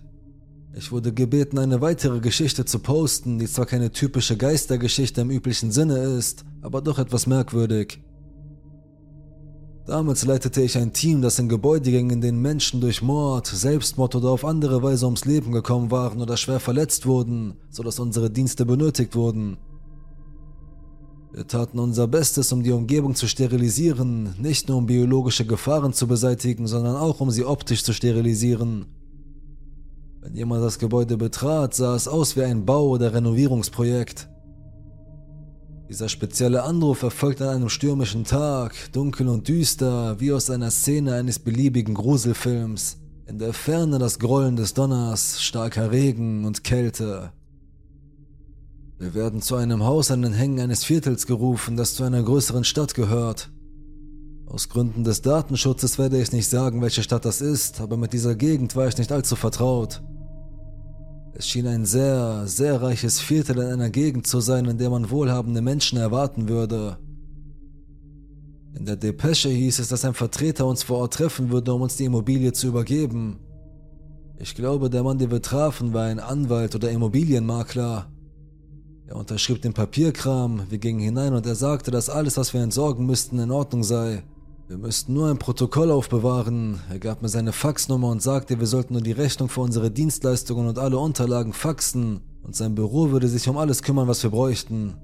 Ich 0.73 0.91
wurde 0.91 1.13
gebeten, 1.13 1.59
eine 1.59 1.79
weitere 1.79 2.21
Geschichte 2.21 2.65
zu 2.65 2.79
posten, 2.79 3.37
die 3.37 3.45
zwar 3.45 3.67
keine 3.67 3.91
typische 3.91 4.35
Geistergeschichte 4.35 5.21
im 5.21 5.29
üblichen 5.29 5.71
Sinne 5.71 5.99
ist, 5.99 6.43
aber 6.63 6.81
doch 6.81 6.97
etwas 6.97 7.27
merkwürdig. 7.27 8.01
Damals 9.85 10.25
leitete 10.25 10.63
ich 10.63 10.75
ein 10.75 10.91
Team, 10.91 11.21
das 11.21 11.37
in 11.37 11.49
Gebäude 11.49 11.91
ging, 11.91 12.09
in 12.09 12.19
denen 12.19 12.41
Menschen 12.41 12.81
durch 12.81 13.03
Mord, 13.03 13.45
Selbstmord 13.45 14.15
oder 14.15 14.31
auf 14.31 14.43
andere 14.43 14.81
Weise 14.81 15.05
ums 15.05 15.25
Leben 15.25 15.51
gekommen 15.51 15.91
waren 15.91 16.19
oder 16.19 16.35
schwer 16.35 16.59
verletzt 16.59 17.05
wurden, 17.05 17.53
sodass 17.69 17.99
unsere 17.99 18.31
Dienste 18.31 18.65
benötigt 18.65 19.15
wurden. 19.15 19.57
Wir 21.31 21.45
taten 21.45 21.79
unser 21.79 22.07
Bestes, 22.07 22.51
um 22.51 22.63
die 22.63 22.71
Umgebung 22.71 23.13
zu 23.13 23.27
sterilisieren, 23.27 24.33
nicht 24.39 24.69
nur 24.69 24.77
um 24.77 24.85
biologische 24.85 25.45
Gefahren 25.45 25.93
zu 25.93 26.07
beseitigen, 26.07 26.67
sondern 26.67 26.95
auch 26.95 27.19
um 27.19 27.31
sie 27.31 27.43
optisch 27.43 27.83
zu 27.83 27.93
sterilisieren. 27.93 28.85
Wenn 30.21 30.35
jemand 30.35 30.63
das 30.63 30.79
Gebäude 30.79 31.17
betrat, 31.17 31.73
sah 31.73 31.95
es 31.95 32.07
aus 32.07 32.35
wie 32.35 32.43
ein 32.43 32.65
Bau- 32.65 32.89
oder 32.89 33.13
Renovierungsprojekt. 33.13 34.29
Dieser 35.89 36.09
spezielle 36.09 36.63
Anruf 36.63 37.03
erfolgt 37.03 37.41
an 37.41 37.49
einem 37.49 37.69
stürmischen 37.69 38.25
Tag, 38.25 38.73
dunkel 38.91 39.29
und 39.29 39.47
düster, 39.47 40.19
wie 40.19 40.33
aus 40.33 40.49
einer 40.49 40.71
Szene 40.71 41.13
eines 41.13 41.39
beliebigen 41.39 41.93
Gruselfilms. 41.93 42.97
In 43.25 43.39
der 43.39 43.53
Ferne 43.53 43.99
das 43.99 44.19
Grollen 44.19 44.55
des 44.55 44.73
Donners, 44.73 45.41
starker 45.41 45.91
Regen 45.91 46.45
und 46.45 46.63
Kälte. 46.63 47.31
Wir 48.99 49.13
werden 49.13 49.41
zu 49.41 49.55
einem 49.55 49.83
Haus 49.83 50.09
an 50.09 50.23
den 50.23 50.33
Hängen 50.33 50.59
eines 50.59 50.83
Viertels 50.83 51.27
gerufen, 51.27 51.77
das 51.77 51.93
zu 51.93 52.03
einer 52.03 52.23
größeren 52.23 52.63
Stadt 52.63 52.95
gehört. 52.95 53.51
Aus 54.47 54.69
Gründen 54.69 55.03
des 55.03 55.21
Datenschutzes 55.21 55.99
werde 55.99 56.19
ich 56.19 56.31
nicht 56.31 56.49
sagen, 56.49 56.81
welche 56.81 57.03
Stadt 57.03 57.25
das 57.25 57.41
ist, 57.41 57.79
aber 57.79 57.95
mit 57.95 58.13
dieser 58.13 58.33
Gegend 58.33 58.75
war 58.75 58.87
ich 58.87 58.97
nicht 58.97 59.11
allzu 59.11 59.35
vertraut. 59.35 60.01
Es 61.33 61.47
schien 61.47 61.67
ein 61.67 61.85
sehr, 61.85 62.47
sehr 62.47 62.81
reiches 62.81 63.19
Viertel 63.19 63.59
in 63.59 63.67
einer 63.67 63.91
Gegend 63.91 64.25
zu 64.25 64.39
sein, 64.39 64.65
in 64.65 64.79
der 64.79 64.89
man 64.89 65.11
wohlhabende 65.11 65.61
Menschen 65.61 65.99
erwarten 65.99 66.49
würde. 66.49 66.97
In 68.73 68.85
der 68.85 68.95
Depesche 68.95 69.49
hieß 69.49 69.77
es, 69.77 69.89
dass 69.89 70.05
ein 70.05 70.15
Vertreter 70.15 70.65
uns 70.65 70.81
vor 70.81 70.97
Ort 70.99 71.13
treffen 71.13 71.51
würde, 71.51 71.71
um 71.71 71.81
uns 71.81 71.97
die 71.97 72.05
Immobilie 72.05 72.53
zu 72.53 72.67
übergeben. 72.67 73.37
Ich 74.39 74.55
glaube, 74.55 74.89
der 74.89 75.03
Mann, 75.03 75.19
den 75.19 75.29
wir 75.29 75.41
trafen, 75.43 75.93
war 75.93 76.05
ein 76.05 76.19
Anwalt 76.19 76.73
oder 76.73 76.89
Immobilienmakler. 76.89 78.07
Er 79.07 79.15
unterschrieb 79.15 79.61
den 79.61 79.73
Papierkram, 79.73 80.63
wir 80.69 80.77
gingen 80.79 80.99
hinein 80.99 81.33
und 81.33 81.45
er 81.45 81.55
sagte, 81.55 81.91
dass 81.91 82.09
alles, 82.09 82.35
was 82.35 82.53
wir 82.53 82.61
entsorgen 82.61 83.05
müssten, 83.05 83.39
in 83.39 83.51
Ordnung 83.51 83.83
sei. 83.83 84.23
Wir 84.67 84.77
müssten 84.77 85.13
nur 85.13 85.29
ein 85.29 85.39
Protokoll 85.39 85.91
aufbewahren. 85.91 86.81
Er 86.89 86.99
gab 86.99 87.21
mir 87.21 87.29
seine 87.29 87.53
Faxnummer 87.53 88.09
und 88.09 88.21
sagte, 88.21 88.59
wir 88.59 88.67
sollten 88.67 88.93
nur 88.93 89.01
die 89.01 89.13
Rechnung 89.13 89.47
für 89.47 89.61
unsere 89.61 89.89
Dienstleistungen 89.89 90.67
und 90.67 90.77
alle 90.77 90.97
Unterlagen 90.99 91.53
faxen 91.53 92.19
und 92.43 92.57
sein 92.57 92.75
Büro 92.75 93.09
würde 93.11 93.29
sich 93.29 93.47
um 93.47 93.57
alles 93.57 93.81
kümmern, 93.81 94.09
was 94.09 94.23
wir 94.23 94.29
bräuchten. 94.29 94.95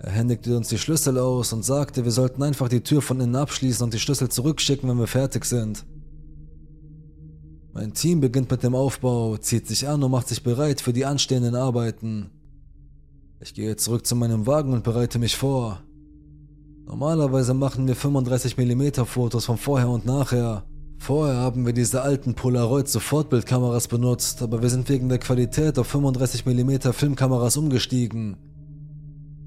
Er 0.00 0.10
händigte 0.10 0.56
uns 0.56 0.68
die 0.68 0.78
Schlüssel 0.78 1.18
aus 1.18 1.52
und 1.52 1.64
sagte, 1.64 2.02
wir 2.02 2.10
sollten 2.10 2.42
einfach 2.42 2.68
die 2.68 2.80
Tür 2.80 3.02
von 3.02 3.20
innen 3.20 3.36
abschließen 3.36 3.84
und 3.84 3.94
die 3.94 4.00
Schlüssel 4.00 4.30
zurückschicken, 4.30 4.88
wenn 4.88 4.98
wir 4.98 5.06
fertig 5.06 5.44
sind. 5.44 5.84
Mein 7.74 7.94
Team 7.94 8.20
beginnt 8.20 8.50
mit 8.50 8.62
dem 8.62 8.74
Aufbau, 8.74 9.38
zieht 9.38 9.66
sich 9.66 9.88
an 9.88 10.02
und 10.02 10.10
macht 10.10 10.28
sich 10.28 10.42
bereit 10.42 10.82
für 10.82 10.92
die 10.92 11.06
anstehenden 11.06 11.54
Arbeiten. 11.54 12.30
Ich 13.40 13.54
gehe 13.54 13.76
zurück 13.76 14.06
zu 14.06 14.14
meinem 14.14 14.46
Wagen 14.46 14.74
und 14.74 14.84
bereite 14.84 15.18
mich 15.18 15.36
vor. 15.36 15.82
Normalerweise 16.84 17.54
machen 17.54 17.86
wir 17.86 17.96
35mm 17.96 19.06
Fotos 19.06 19.46
von 19.46 19.56
vorher 19.56 19.88
und 19.88 20.04
nachher. 20.04 20.64
Vorher 20.98 21.36
haben 21.36 21.64
wir 21.64 21.72
diese 21.72 22.02
alten 22.02 22.34
Polaroid 22.34 22.88
Sofortbildkameras 22.88 23.88
benutzt, 23.88 24.42
aber 24.42 24.60
wir 24.60 24.68
sind 24.68 24.88
wegen 24.90 25.08
der 25.08 25.18
Qualität 25.18 25.78
auf 25.78 25.92
35mm 25.94 26.92
Filmkameras 26.92 27.56
umgestiegen. 27.56 28.36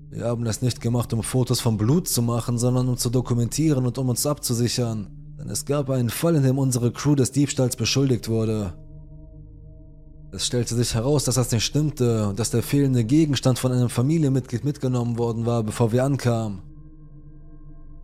Wir 0.10 0.26
haben 0.26 0.46
das 0.46 0.64
nicht 0.64 0.82
gemacht, 0.82 1.14
um 1.14 1.22
Fotos 1.22 1.62
vom 1.62 1.78
Blut 1.78 2.08
zu 2.08 2.24
machen, 2.24 2.58
sondern 2.58 2.90
um 2.90 2.98
zu 2.98 3.12
dokumentieren 3.12 3.86
und 3.86 3.98
um 4.00 4.10
uns 4.10 4.26
abzusichern. 4.26 5.25
Denn 5.46 5.52
es 5.52 5.64
gab 5.66 5.92
einen 5.92 6.10
Fall, 6.10 6.34
in 6.36 6.42
dem 6.42 6.58
unsere 6.58 6.92
Crew 6.92 7.14
des 7.14 7.32
Diebstahls 7.32 7.76
beschuldigt 7.76 8.30
wurde. 8.30 8.74
Es 10.32 10.48
stellte 10.48 10.74
sich 10.74 10.96
heraus, 10.96 11.24
dass 11.26 11.36
das 11.36 11.52
nicht 11.52 11.64
stimmte 11.64 12.30
und 12.30 12.40
dass 12.40 12.50
der 12.50 12.64
fehlende 12.64 13.04
Gegenstand 13.04 13.60
von 13.60 13.72
einem 13.72 13.90
Familienmitglied 13.90 14.66
mitgenommen 14.66 15.20
worden 15.20 15.46
war, 15.46 15.62
bevor 15.62 15.92
wir 15.92 16.04
ankamen. 16.04 16.64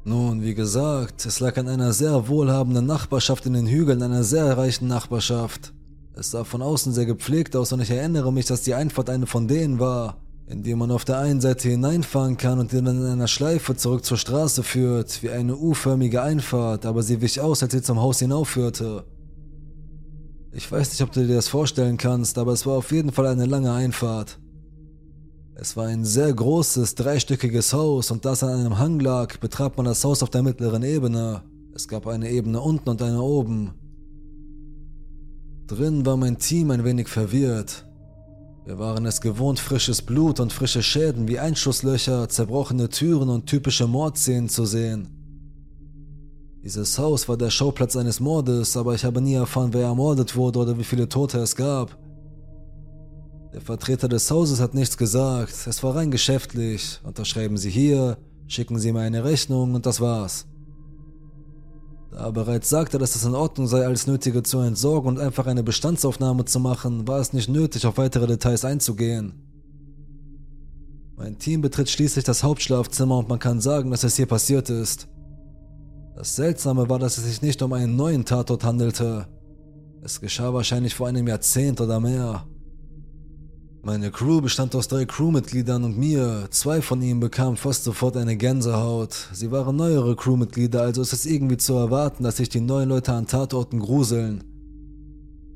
Nun, 0.03 0.43
wie 0.43 0.53
gesagt, 0.53 1.25
es 1.25 1.39
lag 1.39 1.57
an 1.57 1.67
einer 1.67 1.93
sehr 1.93 2.27
wohlhabenden 2.27 2.85
Nachbarschaft 2.85 3.47
in 3.47 3.53
den 3.53 3.65
Hügeln, 3.65 4.03
einer 4.03 4.23
sehr 4.23 4.55
reichen 4.55 4.87
Nachbarschaft. 4.87 5.73
Es 6.13 6.29
sah 6.29 6.43
von 6.43 6.61
außen 6.61 6.93
sehr 6.93 7.07
gepflegt 7.07 7.55
aus 7.55 7.73
und 7.73 7.81
ich 7.81 7.89
erinnere 7.89 8.31
mich, 8.31 8.45
dass 8.45 8.61
die 8.61 8.75
Einfahrt 8.75 9.09
eine 9.09 9.25
von 9.25 9.47
denen 9.47 9.79
war, 9.79 10.17
in 10.51 10.63
die 10.63 10.75
man 10.75 10.91
auf 10.91 11.05
der 11.05 11.17
einen 11.19 11.39
Seite 11.39 11.69
hineinfahren 11.69 12.35
kann 12.35 12.59
und 12.59 12.73
die 12.73 12.75
dann 12.75 12.97
in 12.97 13.05
einer 13.05 13.29
Schleife 13.29 13.75
zurück 13.77 14.03
zur 14.03 14.17
Straße 14.17 14.63
führt, 14.63 15.23
wie 15.23 15.29
eine 15.29 15.55
U-förmige 15.55 16.21
Einfahrt, 16.21 16.85
aber 16.85 17.03
sie 17.03 17.21
wich 17.21 17.39
aus, 17.39 17.63
als 17.63 17.71
sie 17.71 17.81
zum 17.81 18.01
Haus 18.01 18.19
hinaufführte. 18.19 19.05
Ich 20.51 20.69
weiß 20.69 20.89
nicht, 20.91 21.01
ob 21.01 21.13
du 21.13 21.25
dir 21.25 21.35
das 21.35 21.47
vorstellen 21.47 21.95
kannst, 21.95 22.37
aber 22.37 22.51
es 22.51 22.65
war 22.65 22.77
auf 22.77 22.91
jeden 22.91 23.13
Fall 23.13 23.27
eine 23.27 23.45
lange 23.45 23.71
Einfahrt. 23.71 24.39
Es 25.55 25.77
war 25.77 25.85
ein 25.85 26.03
sehr 26.03 26.33
großes, 26.33 26.95
dreistöckiges 26.95 27.71
Haus 27.71 28.11
und 28.11 28.25
da 28.25 28.33
es 28.33 28.43
an 28.43 28.49
einem 28.49 28.77
Hang 28.77 28.99
lag, 28.99 29.37
betrat 29.37 29.77
man 29.77 29.85
das 29.85 30.03
Haus 30.03 30.21
auf 30.21 30.31
der 30.31 30.43
mittleren 30.43 30.83
Ebene. 30.83 31.43
Es 31.73 31.87
gab 31.87 32.07
eine 32.07 32.29
Ebene 32.29 32.59
unten 32.59 32.89
und 32.89 33.01
eine 33.01 33.21
oben. 33.21 33.71
Drin 35.67 36.05
war 36.05 36.17
mein 36.17 36.37
Team 36.39 36.71
ein 36.71 36.83
wenig 36.83 37.07
verwirrt. 37.07 37.85
Wir 38.63 38.77
waren 38.77 39.05
es 39.07 39.21
gewohnt, 39.21 39.59
frisches 39.59 40.03
Blut 40.03 40.39
und 40.39 40.53
frische 40.53 40.83
Schäden 40.83 41.27
wie 41.27 41.39
Einschusslöcher, 41.39 42.29
zerbrochene 42.29 42.89
Türen 42.89 43.29
und 43.29 43.47
typische 43.47 43.87
Mordszenen 43.87 44.49
zu 44.49 44.65
sehen. 44.65 45.07
Dieses 46.63 46.99
Haus 46.99 47.27
war 47.27 47.37
der 47.37 47.49
Schauplatz 47.49 47.95
eines 47.95 48.19
Mordes, 48.19 48.77
aber 48.77 48.93
ich 48.93 49.03
habe 49.03 49.19
nie 49.19 49.33
erfahren, 49.33 49.73
wer 49.73 49.87
ermordet 49.87 50.35
wurde 50.35 50.59
oder 50.59 50.77
wie 50.77 50.83
viele 50.83 51.09
Tote 51.09 51.39
es 51.39 51.55
gab. 51.55 51.97
Der 53.51 53.61
Vertreter 53.61 54.07
des 54.07 54.29
Hauses 54.29 54.61
hat 54.61 54.75
nichts 54.75 54.95
gesagt, 54.95 55.55
es 55.65 55.81
war 55.81 55.95
rein 55.95 56.11
geschäftlich. 56.11 56.99
Unterschreiben 57.03 57.57
Sie 57.57 57.71
hier, 57.71 58.19
schicken 58.45 58.77
Sie 58.77 58.93
mir 58.93 59.01
eine 59.01 59.23
Rechnung 59.23 59.73
und 59.73 59.87
das 59.87 59.99
war's. 59.99 60.45
Da 62.11 62.25
er 62.25 62.31
bereits 62.33 62.69
sagte, 62.69 62.97
dass 62.97 63.15
es 63.15 63.23
in 63.23 63.35
Ordnung 63.35 63.67
sei, 63.67 63.85
alles 63.85 64.05
Nötige 64.05 64.43
zu 64.43 64.59
entsorgen 64.59 65.07
und 65.07 65.19
einfach 65.19 65.47
eine 65.47 65.63
Bestandsaufnahme 65.63 66.43
zu 66.43 66.59
machen, 66.59 67.07
war 67.07 67.19
es 67.19 67.31
nicht 67.31 67.47
nötig, 67.47 67.85
auf 67.85 67.97
weitere 67.97 68.27
Details 68.27 68.65
einzugehen. 68.65 69.33
Mein 71.15 71.39
Team 71.39 71.61
betritt 71.61 71.89
schließlich 71.89 72.25
das 72.25 72.43
Hauptschlafzimmer 72.43 73.17
und 73.17 73.29
man 73.29 73.39
kann 73.39 73.61
sagen, 73.61 73.91
dass 73.91 74.03
es 74.03 74.17
hier 74.17 74.25
passiert 74.25 74.69
ist. 74.69 75.07
Das 76.15 76.35
Seltsame 76.35 76.89
war, 76.89 76.99
dass 76.99 77.17
es 77.17 77.23
sich 77.23 77.41
nicht 77.41 77.61
um 77.61 77.71
einen 77.71 77.95
neuen 77.95 78.25
Tatort 78.25 78.65
handelte. 78.65 79.27
Es 80.03 80.19
geschah 80.19 80.53
wahrscheinlich 80.53 80.95
vor 80.95 81.07
einem 81.07 81.27
Jahrzehnt 81.27 81.79
oder 81.79 81.99
mehr. 81.99 82.45
Meine 83.83 84.11
Crew 84.11 84.41
bestand 84.41 84.75
aus 84.75 84.87
drei 84.87 85.05
Crewmitgliedern 85.05 85.83
und 85.83 85.97
mir. 85.97 86.45
Zwei 86.51 86.83
von 86.83 87.01
ihnen 87.01 87.19
bekamen 87.19 87.57
fast 87.57 87.83
sofort 87.83 88.15
eine 88.15 88.37
Gänsehaut. 88.37 89.29
Sie 89.33 89.49
waren 89.49 89.75
neuere 89.75 90.15
Crewmitglieder, 90.15 90.83
also 90.83 91.01
ist 91.01 91.13
es 91.13 91.25
irgendwie 91.25 91.57
zu 91.57 91.73
erwarten, 91.73 92.23
dass 92.23 92.37
sich 92.37 92.47
die 92.47 92.61
neuen 92.61 92.89
Leute 92.89 93.11
an 93.13 93.25
Tatorten 93.25 93.79
gruseln. 93.79 94.43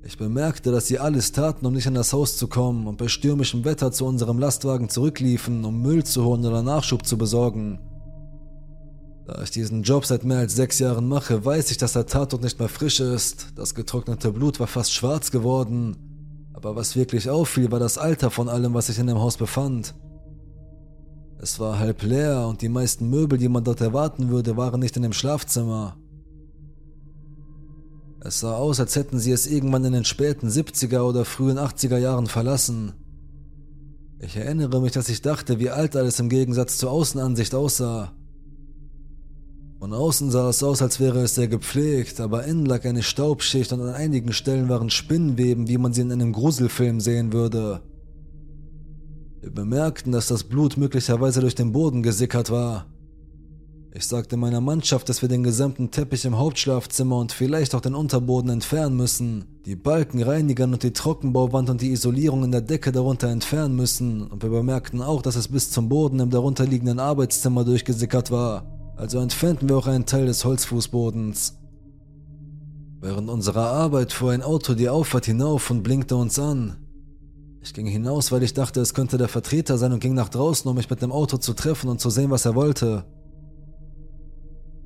Ich 0.04 0.18
bemerkte, 0.18 0.72
dass 0.72 0.88
sie 0.88 0.98
alles 0.98 1.34
taten, 1.34 1.68
um 1.68 1.74
nicht 1.74 1.86
in 1.86 1.94
das 1.94 2.14
Haus 2.14 2.36
zu 2.36 2.48
kommen 2.48 2.88
und 2.88 2.98
bei 2.98 3.10
stürmischem 3.10 3.64
Wetter 3.64 3.92
zu 3.92 4.06
unserem 4.06 4.40
Lastwagen 4.40 4.90
zurückliefen, 4.90 5.64
um 5.64 5.84
Müll 5.84 6.04
zu 6.04 6.24
holen 6.24 6.46
oder 6.46 6.64
Nachschub 6.64 7.06
zu 7.06 7.20
besorgen. 7.20 7.80
Da 9.28 9.40
ich 9.44 9.52
diesen 9.52 9.84
Job 9.84 10.04
seit 10.04 10.24
mehr 10.24 10.40
als 10.40 10.56
sechs 10.56 10.80
Jahren 10.80 11.08
mache, 11.08 11.46
weiß 11.46 11.70
ich, 11.70 11.78
dass 11.78 11.94
der 11.94 12.08
Tatort 12.08 12.42
nicht 12.42 12.58
mehr 12.58 12.70
frisch 12.70 13.00
ist. 13.00 13.50
Das 13.56 13.76
getrocknete 13.76 14.32
Blut 14.32 14.60
war 14.60 14.68
fast 14.68 14.94
schwarz 14.94 15.30
geworden 15.30 16.15
aber 16.66 16.76
was 16.76 16.96
wirklich 16.96 17.30
auffiel, 17.30 17.72
war 17.72 17.80
das 17.80 18.00
Alter 18.00 18.32
von 18.32 18.50
allem, 18.50 18.74
was 18.74 18.88
sich 18.88 18.98
in 18.98 19.06
dem 19.06 19.20
Haus 19.20 19.38
befand. 19.38 19.94
Es 21.38 21.60
war 21.60 21.78
halb 21.78 22.02
leer 22.02 22.48
und 22.48 22.64
die 22.64 22.70
meisten 22.70 23.08
Möbel, 23.08 23.38
die 23.38 23.50
man 23.50 23.64
dort 23.64 23.82
erwarten 23.82 24.30
würde, 24.30 24.58
waren 24.58 24.80
nicht 24.80 24.96
in 24.98 25.04
dem 25.04 25.14
Schlafzimmer. 25.14 25.96
Es 28.20 28.40
sah 28.40 28.56
aus, 28.56 28.80
als 28.80 28.96
hätten 28.96 29.20
sie 29.20 29.32
es 29.32 29.46
irgendwann 29.46 29.86
in 29.86 29.94
den 29.94 30.06
späten 30.06 30.50
70er 30.50 31.02
oder 31.02 31.24
frühen 31.24 31.60
80er 31.60 32.00
Jahren 32.00 32.26
verlassen. 32.26 32.94
Ich 34.18 34.36
erinnere 34.36 34.82
mich, 34.82 34.94
dass 34.94 35.08
ich 35.08 35.22
dachte, 35.22 35.60
wie 35.60 35.70
alt 35.70 35.96
alles 35.96 36.20
im 36.20 36.30
Gegensatz 36.30 36.80
zur 36.80 36.90
Außenansicht 36.90 37.54
aussah. 37.54 38.15
Von 39.86 39.94
außen 39.94 40.32
sah 40.32 40.50
es 40.50 40.64
aus, 40.64 40.82
als 40.82 41.00
wäre 41.00 41.20
es 41.20 41.36
sehr 41.36 41.48
gepflegt, 41.48 42.20
aber 42.20 42.46
innen 42.46 42.66
lag 42.66 42.86
eine 42.86 43.04
Staubschicht 43.04 43.72
und 43.72 43.82
an 43.82 43.94
einigen 43.94 44.34
Stellen 44.34 44.68
waren 44.68 44.90
Spinnenweben, 44.90 45.68
wie 45.68 45.78
man 45.78 45.94
sie 45.94 46.02
in 46.02 46.12
einem 46.12 46.34
Gruselfilm 46.34 47.00
sehen 47.00 47.34
würde. 47.34 47.82
Wir 49.42 49.52
bemerkten, 49.52 50.12
dass 50.12 50.26
das 50.26 50.44
Blut 50.44 50.78
möglicherweise 50.78 51.40
durch 51.40 51.54
den 51.54 51.72
Boden 51.72 52.02
gesickert 52.02 52.50
war. 52.50 52.88
Ich 53.94 54.08
sagte 54.08 54.38
meiner 54.38 54.60
Mannschaft, 54.60 55.08
dass 55.08 55.22
wir 55.22 55.30
den 55.30 55.44
gesamten 55.44 55.92
Teppich 55.92 56.26
im 56.26 56.40
Hauptschlafzimmer 56.40 57.20
und 57.20 57.32
vielleicht 57.32 57.76
auch 57.76 57.82
den 57.82 57.94
Unterboden 57.94 58.50
entfernen 58.50 58.98
müssen, 58.98 59.46
die 59.68 59.76
Balken 59.76 60.24
reinigen 60.24 60.74
und 60.74 60.82
die 60.82 60.94
Trockenbauwand 60.94 61.70
und 61.70 61.82
die 61.82 61.92
Isolierung 61.92 62.44
in 62.44 62.52
der 62.52 62.62
Decke 62.62 62.92
darunter 62.92 63.28
entfernen 63.28 63.76
müssen, 63.76 64.24
und 64.24 64.42
wir 64.42 64.50
bemerkten 64.50 65.04
auch, 65.04 65.22
dass 65.22 65.36
es 65.36 65.48
bis 65.48 65.70
zum 65.70 65.90
Boden 65.90 66.22
im 66.22 66.32
darunterliegenden 66.32 66.98
Arbeitszimmer 66.98 67.64
durchgesickert 67.64 68.32
war 68.32 68.75
also 68.96 69.20
entfernten 69.20 69.70
wir 69.70 69.78
auch 69.78 69.88
einen 69.88 70.06
Teil 70.06 70.26
des 70.26 70.46
Holzfußbodens. 70.46 71.58
Während 73.02 73.30
unserer 73.30 73.68
Arbeit 73.68 74.14
fuhr 74.14 74.32
ein 74.32 74.42
Auto 74.42 74.74
die 74.74 74.90
Auffahrt 74.90 75.26
hinauf 75.26 75.70
und 75.70 75.84
blinkte 75.84 76.16
uns 76.16 76.40
an. 76.40 76.78
Ich 77.62 77.74
ging 77.74 77.88
hinaus, 77.88 78.32
weil 78.32 78.44
ich 78.44 78.54
dachte, 78.54 78.80
es 78.80 78.94
könnte 78.94 79.18
der 79.18 79.28
Vertreter 79.28 79.78
sein 79.78 79.92
und 79.92 80.00
ging 80.00 80.14
nach 80.14 80.30
draußen, 80.30 80.70
um 80.70 80.78
mich 80.78 80.90
mit 80.90 81.02
dem 81.02 81.12
Auto 81.12 81.38
zu 81.38 81.54
treffen 81.54 81.90
und 81.90 82.00
zu 82.00 82.10
sehen, 82.10 82.32
was 82.32 82.46
er 82.46 82.56
wollte. 82.56 83.06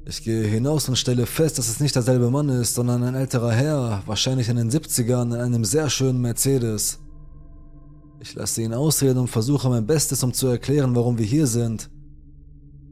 Ich 0.05 0.23
gehe 0.23 0.47
hinaus 0.47 0.89
und 0.89 0.95
stelle 0.95 1.25
fest, 1.25 1.59
dass 1.59 1.69
es 1.69 1.79
nicht 1.79 1.95
derselbe 1.95 2.31
Mann 2.31 2.49
ist, 2.49 2.73
sondern 2.73 3.03
ein 3.03 3.15
älterer 3.15 3.51
Herr, 3.51 4.01
wahrscheinlich 4.05 4.49
in 4.49 4.55
den 4.55 4.71
70ern, 4.71 5.35
in 5.35 5.41
einem 5.41 5.65
sehr 5.65 5.89
schönen 5.89 6.19
Mercedes. 6.19 6.99
Ich 8.19 8.33
lasse 8.33 8.61
ihn 8.63 8.73
ausreden 8.73 9.19
und 9.19 9.27
versuche 9.27 9.69
mein 9.69 9.85
Bestes, 9.85 10.23
um 10.23 10.33
zu 10.33 10.47
erklären, 10.47 10.95
warum 10.95 11.17
wir 11.17 11.25
hier 11.25 11.47
sind. 11.47 11.89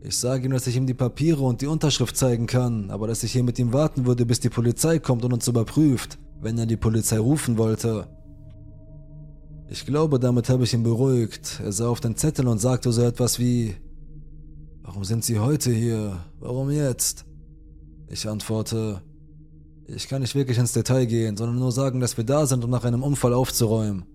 Ich 0.01 0.17
sage 0.17 0.45
ihm, 0.45 0.51
dass 0.51 0.67
ich 0.67 0.75
ihm 0.75 0.85
die 0.85 0.93
Papiere 0.93 1.41
und 1.41 1.61
die 1.61 1.67
Unterschrift 1.67 2.15
zeigen 2.15 2.45
kann, 2.45 2.91
aber 2.91 3.07
dass 3.07 3.23
ich 3.23 3.31
hier 3.31 3.43
mit 3.43 3.57
ihm 3.57 3.73
warten 3.73 4.05
würde, 4.05 4.25
bis 4.25 4.39
die 4.39 4.49
Polizei 4.49 4.99
kommt 4.99 5.25
und 5.25 5.33
uns 5.33 5.47
überprüft, 5.47 6.19
wenn 6.39 6.57
er 6.57 6.65
die 6.65 6.77
Polizei 6.77 7.17
rufen 7.17 7.57
wollte. 7.57 8.07
Ich 9.69 9.85
glaube, 9.85 10.19
damit 10.19 10.49
habe 10.49 10.63
ich 10.63 10.73
ihn 10.73 10.83
beruhigt. 10.83 11.59
Er 11.63 11.71
sah 11.71 11.89
auf 11.89 11.99
den 11.99 12.15
Zettel 12.15 12.47
und 12.47 12.59
sagte 12.59 12.91
so 12.91 13.01
etwas 13.01 13.39
wie 13.39 13.75
Warum 14.81 15.03
sind 15.03 15.25
Sie 15.25 15.39
heute 15.39 15.71
hier? 15.71 16.23
Warum 16.39 16.69
jetzt? 16.69 17.25
Ich 18.07 18.29
antworte 18.29 19.01
Ich 19.87 20.07
kann 20.07 20.21
nicht 20.21 20.35
wirklich 20.35 20.57
ins 20.57 20.71
Detail 20.71 21.05
gehen, 21.05 21.35
sondern 21.35 21.59
nur 21.59 21.73
sagen, 21.73 21.99
dass 21.99 22.15
wir 22.15 22.23
da 22.23 22.45
sind, 22.45 22.63
um 22.63 22.69
nach 22.69 22.85
einem 22.85 23.03
Unfall 23.03 23.33
aufzuräumen. 23.33 24.05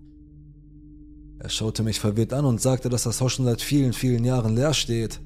Er 1.37 1.49
schaute 1.49 1.83
mich 1.83 1.99
verwirrt 1.99 2.33
an 2.33 2.45
und 2.45 2.61
sagte, 2.61 2.89
dass 2.89 3.03
das 3.03 3.21
Haus 3.21 3.33
schon 3.33 3.45
seit 3.45 3.61
vielen, 3.61 3.93
vielen 3.93 4.23
Jahren 4.23 4.55
leer 4.55 4.73
steht. 4.73 5.19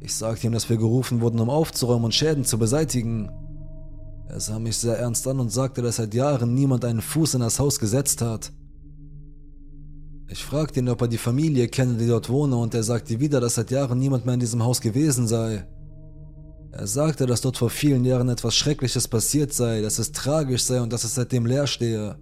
Ich 0.00 0.14
sagte 0.14 0.46
ihm, 0.46 0.52
dass 0.52 0.68
wir 0.68 0.76
gerufen 0.76 1.20
wurden, 1.20 1.40
um 1.40 1.50
aufzuräumen 1.50 2.04
und 2.04 2.14
Schäden 2.14 2.44
zu 2.44 2.58
beseitigen. 2.58 3.30
Er 4.28 4.40
sah 4.40 4.58
mich 4.58 4.76
sehr 4.76 4.98
ernst 4.98 5.26
an 5.26 5.40
und 5.40 5.50
sagte, 5.50 5.82
dass 5.82 5.96
seit 5.96 6.14
Jahren 6.14 6.54
niemand 6.54 6.84
einen 6.84 7.00
Fuß 7.00 7.34
in 7.34 7.40
das 7.40 7.58
Haus 7.58 7.78
gesetzt 7.78 8.20
hat. 8.20 8.52
Ich 10.28 10.44
fragte 10.44 10.80
ihn, 10.80 10.88
ob 10.88 11.00
er 11.00 11.08
die 11.08 11.18
Familie 11.18 11.68
kenne, 11.68 11.94
die 11.94 12.08
dort 12.08 12.28
wohne, 12.28 12.56
und 12.56 12.74
er 12.74 12.82
sagte 12.82 13.20
wieder, 13.20 13.40
dass 13.40 13.54
seit 13.54 13.70
Jahren 13.70 13.98
niemand 13.98 14.26
mehr 14.26 14.34
in 14.34 14.40
diesem 14.40 14.62
Haus 14.62 14.80
gewesen 14.80 15.28
sei. 15.28 15.66
Er 16.72 16.86
sagte, 16.86 17.26
dass 17.26 17.40
dort 17.40 17.56
vor 17.56 17.70
vielen 17.70 18.04
Jahren 18.04 18.28
etwas 18.28 18.56
Schreckliches 18.56 19.08
passiert 19.08 19.52
sei, 19.52 19.80
dass 19.80 19.98
es 19.98 20.12
tragisch 20.12 20.64
sei 20.64 20.80
und 20.80 20.92
dass 20.92 21.04
es 21.04 21.14
seitdem 21.14 21.46
leer 21.46 21.66
stehe. 21.66 22.16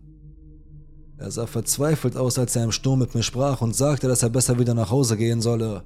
Er 1.16 1.30
sah 1.30 1.46
verzweifelt 1.46 2.16
aus, 2.16 2.38
als 2.38 2.54
er 2.54 2.64
im 2.64 2.72
Sturm 2.72 2.98
mit 3.00 3.14
mir 3.14 3.22
sprach 3.22 3.62
und 3.62 3.74
sagte, 3.74 4.06
dass 4.06 4.22
er 4.22 4.28
besser 4.28 4.58
wieder 4.58 4.74
nach 4.74 4.90
Hause 4.90 5.16
gehen 5.16 5.40
solle. 5.40 5.82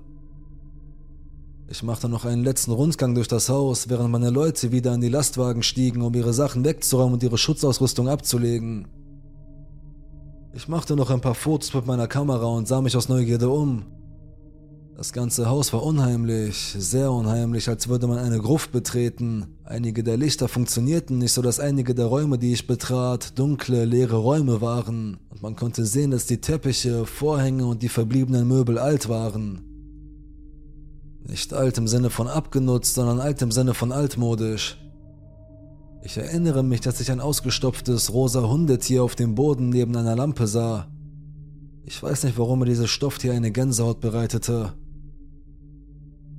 Ich 1.70 1.83
machte 1.83 2.09
noch 2.09 2.24
einen 2.24 2.44
letzten 2.44 2.70
Rundgang 2.70 3.14
durch 3.14 3.28
das 3.28 3.50
Haus, 3.50 3.90
während 3.90 4.11
meine 4.11 4.31
Leute 4.31 4.72
wieder 4.72 4.94
in 4.94 5.02
die 5.02 5.11
Lastwagen 5.11 5.62
stiegen, 5.62 6.00
um 6.00 6.14
ihre 6.14 6.33
Sachen 6.33 6.64
wegzuräumen 6.64 7.12
und 7.12 7.22
ihre 7.22 7.37
Schutzausrüstung 7.37 8.09
abzulegen. 8.09 8.88
Ich 10.54 10.66
machte 10.66 10.96
noch 10.96 11.11
ein 11.11 11.20
paar 11.20 11.35
Fotos 11.35 11.74
mit 11.74 11.87
meiner 11.87 12.07
Kamera 12.07 12.46
und 12.46 12.66
sah 12.66 12.81
mich 12.81 12.96
aus 12.96 13.11
Neugierde 13.11 13.50
um. 13.50 13.85
Das 14.96 15.12
ganze 15.12 15.50
Haus 15.50 15.74
war 15.74 15.83
unheimlich, 15.83 16.57
sehr 16.57 17.12
unheimlich, 17.12 17.68
als 17.68 17.87
würde 17.87 18.07
man 18.07 18.18
eine 18.18 18.38
Gruft 18.38 18.72
betreten. 18.72 19.59
Einige 19.64 20.02
der 20.02 20.16
Lichter 20.16 20.48
funktionierten 20.48 21.18
nicht, 21.18 21.35
so 21.35 21.42
dass 21.42 21.61
einige 21.61 21.94
der 21.94 22.07
Räume, 22.07 22.38
die 22.38 22.54
ich 22.54 22.66
betrat, 22.66 23.38
dunkle, 23.38 23.85
leere 23.85 24.16
Räume 24.16 24.62
waren. 24.62 25.18
Und 25.28 25.42
man 25.42 25.54
konnte 25.54 25.85
sehen, 25.85 26.12
dass 26.12 26.24
die 26.24 26.40
Teppiche, 26.40 27.04
Vorhänge 27.04 27.66
und 27.66 27.83
die 27.83 27.90
verbliebenen 27.90 28.48
Möbel 28.48 28.78
alt 28.78 29.11
waren. 29.11 29.67
Nicht 31.29 31.53
alt 31.53 31.77
im 31.77 31.87
Sinne 31.87 32.09
von 32.09 32.27
abgenutzt, 32.27 32.95
sondern 32.95 33.21
alt 33.21 33.43
im 33.43 33.53
Sinne 33.53 33.75
von 33.75 33.93
altmodisch. 33.93 34.79
Ich 36.03 36.17
erinnere 36.17 36.62
mich, 36.62 36.81
dass 36.81 37.01
ich 37.01 37.11
ein 37.11 37.21
ausgestopftes 37.21 38.12
rosa 38.14 38.49
Hundetier 38.49 39.03
auf 39.03 39.14
dem 39.14 39.35
Boden 39.35 39.69
neben 39.69 39.95
einer 39.95 40.17
Lampe 40.17 40.47
sah. 40.47 40.88
Ich 41.85 42.03
weiß 42.03 42.25
nicht, 42.25 42.38
warum 42.38 42.61
mir 42.61 42.64
dieses 42.64 42.88
Stofftier 42.88 43.35
eine 43.35 43.51
Gänsehaut 43.51 44.01
bereitete. 44.01 44.73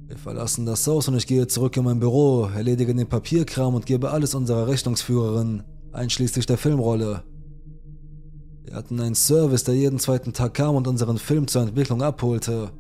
Wir 0.08 0.18
verlassen 0.18 0.66
das 0.66 0.88
Haus 0.88 1.08
und 1.08 1.16
ich 1.18 1.28
gehe 1.28 1.46
zurück 1.46 1.78
in 1.78 1.84
mein 1.84 2.00
Büro, 2.00 2.46
erledige 2.46 2.96
den 2.96 3.08
Papierkram 3.08 3.76
und 3.76 3.86
gebe 3.86 4.10
alles 4.10 4.34
unserer 4.34 4.68
Rechnungsführerin, 4.68 5.64
einschließlich 5.92 6.48
der 6.48 6.58
Filmrolle. 6.58 7.22
Wir 8.64 8.76
hatten 8.76 9.00
einen 9.00 9.14
Service, 9.14 9.66
der 9.66 9.76
jeden 9.76 10.00
zweiten 10.00 10.34
Tag 10.34 10.56
kam 10.56 10.76
und 10.76 10.88
unseren 10.88 11.20
Film 11.20 11.48
zur 11.48 11.62
Entwicklung 11.62 12.02
abholte. 12.02 12.72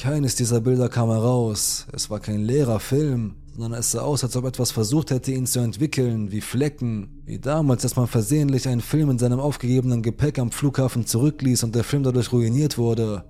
Keines 0.00 0.34
dieser 0.34 0.62
Bilder 0.62 0.88
kam 0.88 1.10
heraus. 1.10 1.86
Es 1.92 2.08
war 2.08 2.20
kein 2.20 2.40
leerer 2.40 2.80
Film, 2.80 3.34
sondern 3.54 3.74
es 3.74 3.90
sah 3.90 4.00
aus, 4.00 4.24
als 4.24 4.34
ob 4.34 4.46
etwas 4.46 4.70
versucht 4.70 5.10
hätte, 5.10 5.30
ihn 5.30 5.44
zu 5.44 5.60
entwickeln, 5.60 6.32
wie 6.32 6.40
Flecken, 6.40 7.20
wie 7.26 7.38
damals, 7.38 7.82
dass 7.82 7.96
man 7.96 8.06
versehentlich 8.06 8.66
einen 8.66 8.80
Film 8.80 9.10
in 9.10 9.18
seinem 9.18 9.40
aufgegebenen 9.40 10.00
Gepäck 10.00 10.38
am 10.38 10.52
Flughafen 10.52 11.04
zurückließ 11.04 11.64
und 11.64 11.74
der 11.74 11.84
Film 11.84 12.02
dadurch 12.02 12.32
ruiniert 12.32 12.78
wurde. 12.78 13.26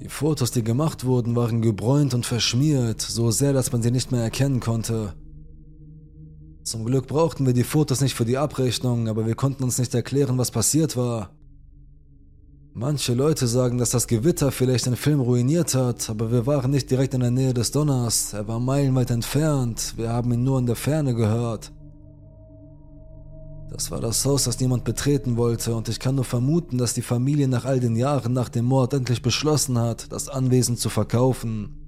Die 0.00 0.08
Fotos, 0.08 0.50
die 0.50 0.64
gemacht 0.64 1.04
wurden, 1.04 1.36
waren 1.36 1.60
gebräunt 1.60 2.14
und 2.14 2.24
verschmiert, 2.24 3.02
so 3.02 3.30
sehr, 3.30 3.52
dass 3.52 3.70
man 3.70 3.82
sie 3.82 3.90
nicht 3.90 4.12
mehr 4.12 4.22
erkennen 4.22 4.60
konnte. 4.60 5.12
Zum 6.64 6.86
Glück 6.86 7.06
brauchten 7.06 7.44
wir 7.44 7.52
die 7.52 7.64
Fotos 7.64 8.00
nicht 8.00 8.14
für 8.14 8.24
die 8.24 8.38
Abrechnung, 8.38 9.08
aber 9.08 9.26
wir 9.26 9.34
konnten 9.34 9.62
uns 9.62 9.76
nicht 9.76 9.94
erklären, 9.94 10.38
was 10.38 10.50
passiert 10.50 10.96
war. 10.96 11.36
Manche 12.74 13.12
Leute 13.12 13.46
sagen, 13.46 13.76
dass 13.76 13.90
das 13.90 14.06
Gewitter 14.06 14.50
vielleicht 14.50 14.86
den 14.86 14.96
Film 14.96 15.20
ruiniert 15.20 15.74
hat, 15.74 16.08
aber 16.08 16.32
wir 16.32 16.46
waren 16.46 16.70
nicht 16.70 16.90
direkt 16.90 17.12
in 17.12 17.20
der 17.20 17.30
Nähe 17.30 17.52
des 17.52 17.70
Donners. 17.70 18.32
Er 18.32 18.48
war 18.48 18.60
meilenweit 18.60 19.10
entfernt. 19.10 19.92
Wir 19.98 20.08
haben 20.08 20.32
ihn 20.32 20.42
nur 20.42 20.58
in 20.58 20.64
der 20.64 20.74
Ferne 20.76 21.14
gehört. 21.14 21.70
Das 23.70 23.90
war 23.90 24.00
das 24.00 24.24
Haus, 24.24 24.44
das 24.44 24.58
niemand 24.58 24.84
betreten 24.84 25.36
wollte, 25.36 25.74
und 25.74 25.90
ich 25.90 26.00
kann 26.00 26.14
nur 26.14 26.24
vermuten, 26.24 26.78
dass 26.78 26.94
die 26.94 27.02
Familie 27.02 27.46
nach 27.46 27.66
all 27.66 27.78
den 27.78 27.94
Jahren 27.94 28.32
nach 28.32 28.48
dem 28.48 28.64
Mord 28.64 28.94
endlich 28.94 29.20
beschlossen 29.20 29.78
hat, 29.78 30.10
das 30.10 30.30
Anwesen 30.30 30.78
zu 30.78 30.88
verkaufen. 30.88 31.81